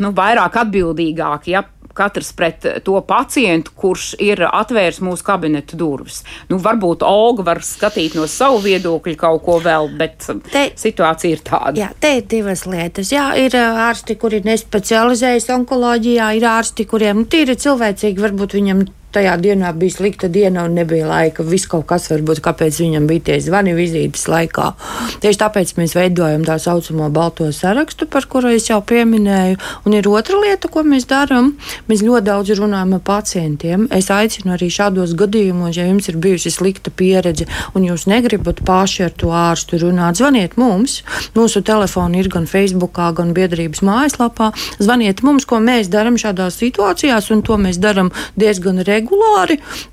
[0.01, 1.55] nu vairāk atbildīgāki.
[1.55, 1.65] Ja?
[1.95, 6.21] Katrs pret to pacientu, kurš ir atvērs mūsu kabineta durvis.
[6.49, 11.43] Nu, varbūt Olga var skatīt no savu viedokļa kaut ko vēl, bet Te- situācija ir
[11.45, 11.75] tāda.
[11.79, 13.13] Jā, te ir divas lietas.
[13.15, 18.85] Jā, ir ārsti, kuri nespecializējas onkoloģijā, ir ārsti, kuriem nu, tīri cilvēcīgi varbūt viņam
[19.15, 21.43] tajā dienā bija slikta diena un nebija laika.
[21.47, 24.71] Viss kaut kas varbūt, kāpēc viņam bija tie zvani vizītes laikā.
[25.23, 29.59] Tieši tāpēc mēs veidojam tā saucamo balto sarakstu, par kuru es jau pieminēju.
[29.85, 31.53] Un ir otra lieta, ko mēs darām.
[31.89, 33.87] Mēs ļoti daudz runājam ar pacientiem.
[33.95, 39.07] Es aicinu arī šādos gadījumos, ja jums ir bijusi slikta pieredze un jūs negribat paši
[39.07, 41.01] ar to ārstu runāt, zvaniet mums.
[41.37, 44.51] Mūsu telefoni ir gan Facebook, gan biedrības mājaslapā.
[44.79, 49.04] Zvaniet mums, ko mēs darām šādās situācijās, un to mēs darām diezgan regulāri.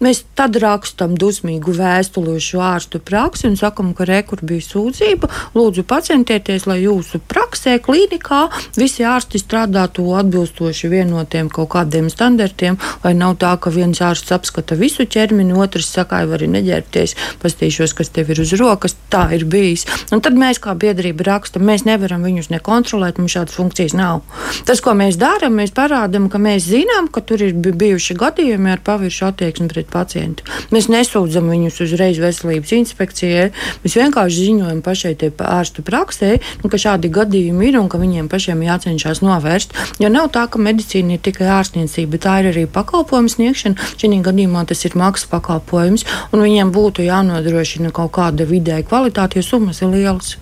[0.02, 5.30] Mēs tad rakstam dusmīgu vēstuli uz šo ārstu praksi un sakam, ka rekur bija sūdzība.
[5.56, 8.44] Lūdzu, pacientieties, lai jūsu praksē, klīnikā
[8.78, 14.76] visi ārsti strādātu atbilstoši vienotiem kaut kādiem standartiem, lai nav tā, ka viens ārsts apskata
[14.78, 18.96] visu ķermeni, otrs saka, vai arī neģērbties, pastīšos, kas tev ir uz rokas.
[19.12, 19.84] Tā ir bijis.
[20.12, 24.22] Un tad mēs kā biedrība rakstam, mēs nevaram viņus nekontrolēt, mums šādas funkcijas nav.
[24.68, 28.82] Tas, ko mēs darām, mēs parādām, ka mēs zinām, ka tur ir bijuši gadījumi ar
[29.02, 30.46] paviršu attieksmi pret pacientu.
[30.70, 33.48] Mēs nesūdzam viņus uzreiz veselības inspekcijai.
[33.82, 38.62] Mēs vienkārši ziņojam pašai ārstu praksē, nu, ka šādi gadījumi ir un ka viņiem pašiem
[38.62, 39.74] jācenšas novērst.
[40.02, 43.90] Jo nav tā, ka medicīna ir tikai ārstniecība, tā ir arī pakalpojums sniegšana.
[43.98, 49.48] Šī gadījumā tas ir maksas pakalpojums, un viņiem būtu jānodrošina kaut kāda vidēja kvalitāte, jo
[49.50, 50.36] summas ir lielas.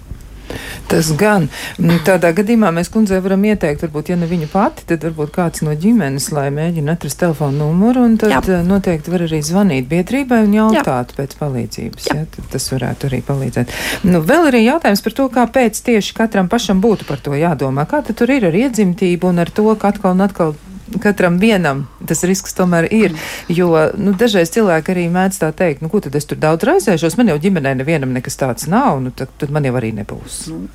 [0.90, 1.48] Tas gan.
[1.78, 5.64] Mm, tādā gadījumā mēs kundzei varam ieteikt, varbūt, ja ne viņa pati, tad varbūt kāds
[5.66, 8.40] no ģimenes, lai mēģina atrast telefonu numuru, un tad Jā.
[8.58, 11.18] Eh, noteikti var arī zvanīt biedrībai un jautāt Jā.
[11.20, 12.08] pēc palīdzības.
[12.10, 12.18] Jā.
[12.22, 13.76] Ja, tas varētu arī palīdzēt.
[14.08, 17.86] Nu, vēl arī jautājums par to, kāpēc tieši katram pašam būtu par to jādomā.
[17.90, 20.56] Kā tad tur ir ar iedzimtību un ar to, ka atkal un atkal
[21.02, 23.14] katram vienam tas risks tomēr ir.
[23.48, 27.18] Jo nu, dažreiz cilvēki arī mēdz tā teikt, nu, ko tad es tur daudz raizēšos,
[27.20, 30.42] man jau ģimenē nevienam nekas tāds nav, nu, tad, tad man jau arī nebūs.
[30.50, 30.66] Nu.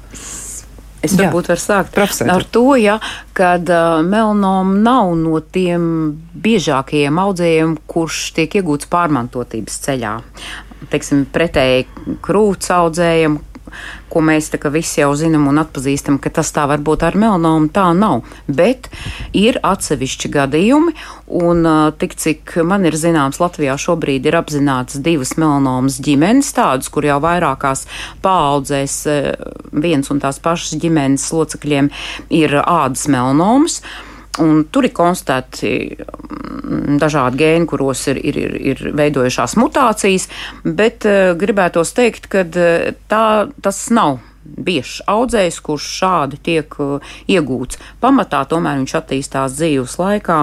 [1.06, 2.30] Es varbūt varu sākt Profesor.
[2.34, 2.96] ar to, ja,
[3.38, 5.84] kad uh, melanoma nav no tiem
[6.46, 10.16] biežākajiem audzējiem, kurš tiek iegūts pārmantotības ceļā.
[10.90, 11.86] Teiksim, pretēji
[12.26, 13.38] krūts audzējiem,
[14.10, 18.24] ko mēs visi jau zinām un atpazīstam, ka tas tā varbūt ar melanomu tā nav.
[18.48, 18.90] Bet
[19.34, 20.96] ir atsevišķi gadījumi,
[21.42, 21.68] un
[22.00, 27.20] tik cik man ir zināms, Latvijā šobrīd ir apzināts divas melanomas ģimenes, tādas, kur jau
[27.24, 27.86] vairākās
[28.26, 28.98] paaudzēs
[29.72, 31.92] viens un tās pašas ģimenes locekļiem
[32.30, 33.82] ir ādas melanomas.
[34.44, 40.28] Un tur ir konstatēti mm, dažādi gēni, kuros ir, ir, ir, ir veidojušās mutācijas,
[40.64, 43.26] bet uh, gribētos teikt, ka uh, tā,
[43.64, 47.80] tas nav biežs audzējs, kurš šādi tiek uh, iegūts.
[48.02, 50.40] Pamatā tomēr viņš attīstās dzīves laikā,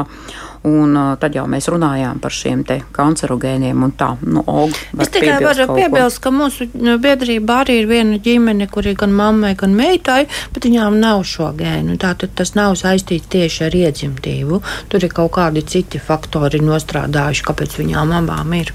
[0.68, 4.12] un uh, tad jau mēs runājām par šiem te kancerogēniem un tā.
[4.22, 8.86] Nu, Og, es tikai varu piebilst, ka mūsu nu, biedrība arī ir viena ģimene, kur
[8.90, 11.96] ir gan mammai, gan meitai, bet viņām nav šo gēnu.
[12.02, 14.62] Tātad tas nav saistīts tieši ar iedzimtību.
[14.92, 18.74] Tur ir kaut kādi citi faktori nostrādājuši, kāpēc viņām abām ir.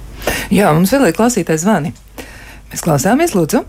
[0.53, 1.93] Jā, mums vēl ir klausītais zvani.
[2.71, 3.63] Mēs klausāmies, lūdzu.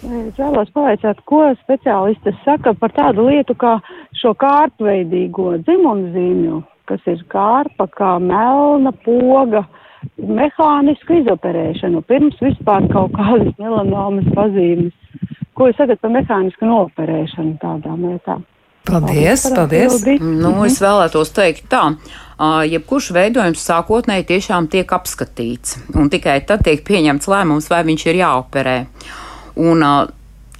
[0.00, 3.76] Es vēlos pavaicāt, ko speciālistas saka par tādu lietu kā
[4.16, 9.66] šo kārtveidīgo dzimumzīmju, kas ir kārpa kā melna poga,
[10.16, 14.96] mehānisku izoperēšanu pirms vispār kaut kādas melanomas pazīmes.
[15.52, 18.46] Ko jūs sakat par mehānisku noperēšanu tādām lietām?
[18.88, 20.00] Paldies, paldies.
[20.00, 20.22] paldies.
[20.24, 21.90] Nu, es vēlētos teikt tā.
[22.72, 28.22] Jebkurš veidojums sākotnēji tiešām tiek apskatīts, un tikai tad tiek pieņemts lēmums, vai viņš ir
[28.22, 28.78] jāoperē.
[28.80, 29.26] Uh,
[29.56, 29.84] Un,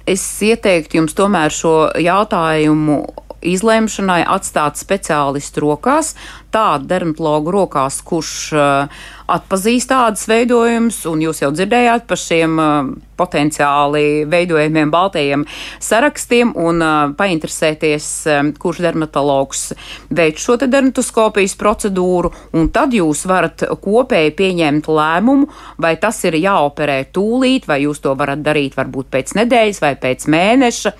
[0.09, 3.01] es ieteiktu jums tomēr šo jautājumu
[3.41, 6.13] izlemšanai atstāt speciālistu rokās,
[6.53, 12.91] tādu dermatologu rokās, kurš uh, atpazīst tādas veidojumus, un jūs jau dzirdējāt par šiem uh,
[13.21, 15.45] potenciāli veidojumiem baltajiem
[15.81, 19.63] sarakstiem un uh, painteresēties, um, kurš dermatologs
[20.09, 25.49] veic šo te dermatoskopijas procedūru, un tad jūs varat kopēji pieņemt lēmumu,
[25.81, 30.27] vai tas ir jāoperē tūlīt, vai jūs to varat darīt varbūt pēc nedēļas vai pēc
[30.31, 30.95] mēneša,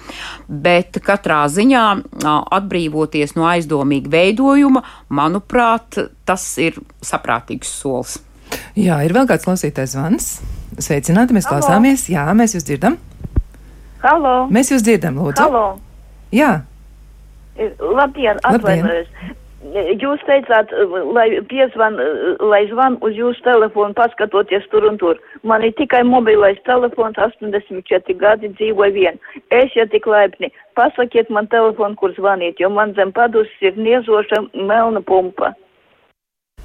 [0.48, 5.41] bet katrā ziņā uh, atbrīvoties no aizdomīga veidojuma, manuprāt,
[6.26, 8.18] tas ir saprātīgs solis.
[8.76, 10.28] Jā, ir vēl kāds klausītājs zvans.
[10.80, 11.60] Sveicināti, mēs Halo.
[11.60, 12.08] klausāmies.
[12.12, 12.98] Jā, mēs jūs dzirdam.
[14.04, 14.48] Halo.
[14.52, 15.44] Mēs jūs dzirdam, lūdzu.
[15.44, 15.66] Halo.
[16.36, 16.62] Jā.
[17.80, 19.12] Labdien, atvainojos.
[19.62, 20.72] Jūs teicāt,
[21.14, 22.00] lai piezvan,
[22.42, 25.20] lai zvan uz jūsu telefonu, paskatoties tur un tur.
[25.46, 29.22] Man ir tikai mobilais telefons, 84 gadi, dzīvoju vien.
[29.54, 34.42] Es, ja tik laipni, pasakiet man telefonu, kur zvanīt, jo man zem padus ir niezoša
[34.58, 35.54] melna pumpa.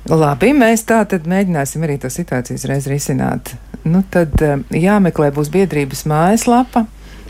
[0.06, 3.56] Labi, mēs tā tad mēģināsim arī to situāciju uzreiz risināt.
[3.84, 6.86] Nu, tad eh, jāmeklē būs biedrības mājaslapa.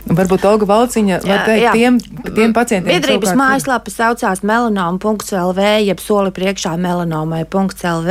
[0.07, 1.71] Varbūt Olga Valciņa var teikt jā.
[1.75, 1.97] tiem,
[2.35, 2.91] tiem pacientiem.
[2.93, 8.09] Biedrības savukārt, mājaslapa saucās melanoma.lv, jeb soli priekšā melanomai.lv.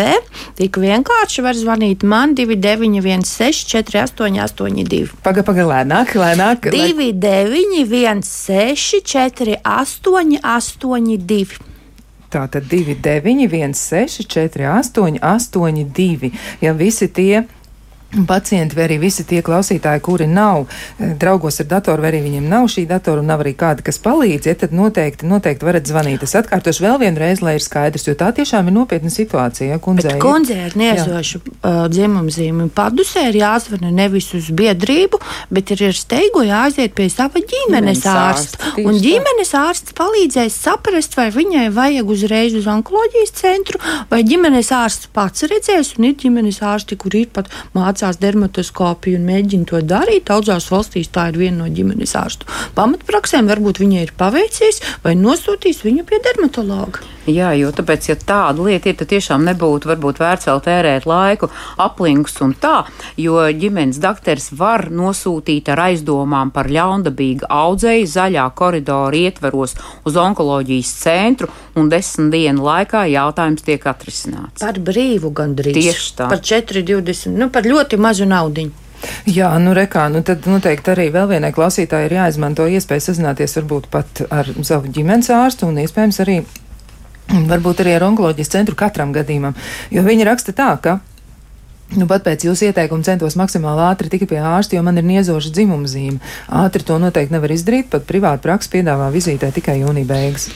[0.60, 5.08] Tik vienkārši var zvanīt man 2916 4882.
[5.24, 6.60] Paga, paga, lēnāk, lēnāk.
[6.74, 11.56] 2916 4882.
[12.36, 16.32] Tātad 2916 4882.
[16.60, 17.46] Ja visi tie
[18.24, 22.48] pacienti, vai arī visi tie klausītāji, kuri nav eh, draugos ar datoru, vai arī viņiem
[22.48, 26.24] nav šī datora un nav arī kāda, kas palīdz, ja tad noteikti, noteikti varat zvanīt.
[26.26, 29.74] Es atkārtošu vēl vienreiz, lai ir skaidrs, jo tā tiešām ir nopietna situācija.
[29.74, 35.74] Ja, kundzei, Bet kundzei ar niezošu uh, dzimumzīmi padusē ir jāzvana nevis uz biedrību, bet
[35.74, 38.72] ir ar steigu jāaiziet pie sava ģimenes ārsta.
[38.84, 45.10] Un ģimenes ārsts palīdzēs saprast, vai viņai vajag uzreiz uz onkoloģijas centru, vai ģimenes ārsts
[45.16, 49.80] pats redzēs, un ir ģimenes ārsti, kur ir pat mācās mācās dermatoskopiju un mēģina to
[49.82, 50.28] darīt.
[50.28, 52.46] Daudzās valstīs tā ir viena no ģimenes ārstu
[52.76, 53.48] pamatpraksēm.
[53.50, 57.15] Varbūt viņai ir paveicies vai nosūtīs viņu pie dermatologa.
[57.26, 61.48] Jā, jo tāpēc, ja tāda lieta ir, tad tiešām nebūtu varbūt vērts vēl tērēt laiku,
[61.82, 62.84] aplinkus un tā,
[63.18, 69.74] jo ģimenes dakteris var nosūtīt ar aizdomām par ļaundabīgu audzēju zaļā koridora ietveros
[70.06, 74.62] uz onkoloģijas centru, un desmit dienu laikā jautājums tiek atrisināts.
[74.62, 75.76] Par brīvu gandrīz.
[75.76, 76.30] Tieši tā.
[76.30, 78.82] Par 4,20, nu par ļoti mazu naudiņu.
[79.28, 83.90] Jā, nu rekā, nu tad noteikti arī vēl vienai klausītājai ir jāizmanto iespēja sazināties varbūt
[83.92, 86.38] pat ar savu ģimenes ārstu un iespējams arī
[87.52, 89.56] varbūt arī ar onkoloģijas centru katram gadījumam,
[89.90, 90.98] jo viņi raksta tā, ka
[91.94, 95.52] Nu, pat pēc jūsu ieteikuma centos maksimāli ātri tikt pie ārsta, jo man ir niezoša
[95.54, 96.18] dzimuma zīme.
[96.50, 100.48] Ātri to noteikti nevar izdarīt, pat privāta praksa piedāvā vizītē tikai jūnija beigas.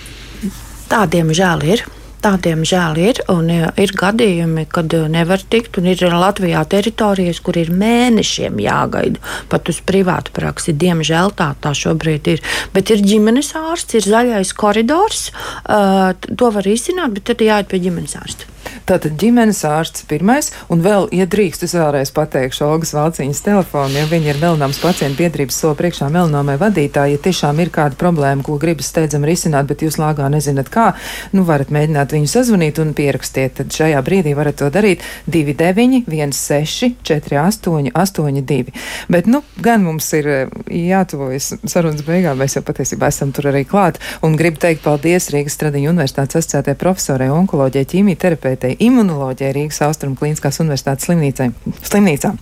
[0.91, 1.87] Tādiem žēl ir.
[2.21, 7.73] Tādiem žēl ir, un ir gadījumi, kad nevar tikt, un ir Latvijā teritorijas, kur ir
[7.73, 10.77] mēnešiem jāgaida pat uz privātu praksi.
[10.77, 12.45] Diemžēl tā, tā šobrīd ir.
[12.77, 15.31] Bet ir ģimenes ārsts, ir zaļais koridors,
[15.65, 18.60] uh, to var izsināt, bet tad jāiet pie ģimenes ārsta.
[18.91, 24.09] Tātad ģimenes ārsts pirmais, un vēl, ja drīkst, es vēlreiz pateikšu Olgas Valciņas telefonu, ja
[24.11, 28.57] viņa ir melanāms pacientu biedrības so priekšā melanomai vadītāji, ja tiešām ir kāda problēma, ko
[28.59, 30.89] gribas steidzam risināt, bet jūs lāgā nezināt kā,
[31.31, 33.61] nu varat mēģināt viņu sazvanīt un pierakstiet.
[33.61, 38.75] Tad šajā brīdī varat to darīt 29, 16, 48, 82.
[39.07, 43.63] Bet, nu, gan mums ir eh, jātuvojas sarunas beigām, mēs jau patiesībā esam tur arī
[43.71, 49.83] klāt, un gribu teikt paldies Rīgas Stradiņu universitātes asociētajai profesorai onkoloģijai, ķīmija terapeitei imunoloģijai Rīgas
[49.87, 52.35] Austrum Kliniskās universitātes slimnīcā.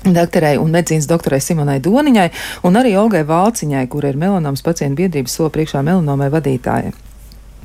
[0.00, 2.30] Doktorai un medicīnas doktorai Simonai Doniņai
[2.64, 6.94] un arī Olgai Valciņai, kur ir melanomas pacientu biedrības so priekšā melanomai vadītājai.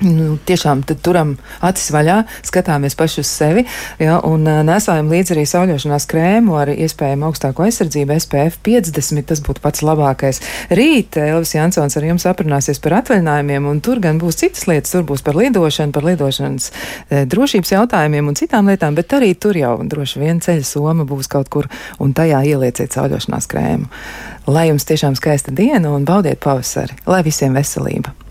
[0.04, 3.62] Nu, tiešām turam acis vaļā, skatāmies paši uz sevi
[4.02, 9.24] ja, un uh, nesājam līdzi arī sauļošanās krēmu ar iespējamu augstāko aizsardzību SPF 50.
[9.30, 10.42] Tas būtu pats labākais.
[10.76, 14.92] Rīt Elvis Jansons ar jums aprunāsies par atvaļinājumiem, un tur gan būs citas lietas.
[14.92, 19.56] Tur būs par lidošanu, par lidošanas e, drošības jautājumiem un citām lietām, bet arī tur
[19.56, 21.72] jau droši vien ceļa soma būs kaut kur,
[22.04, 23.88] un tajā ielieciet sauļošanās krēmu.
[24.52, 28.25] Lai jums tiešām skaista diena un baudiet pavasari, lai visiem veselība!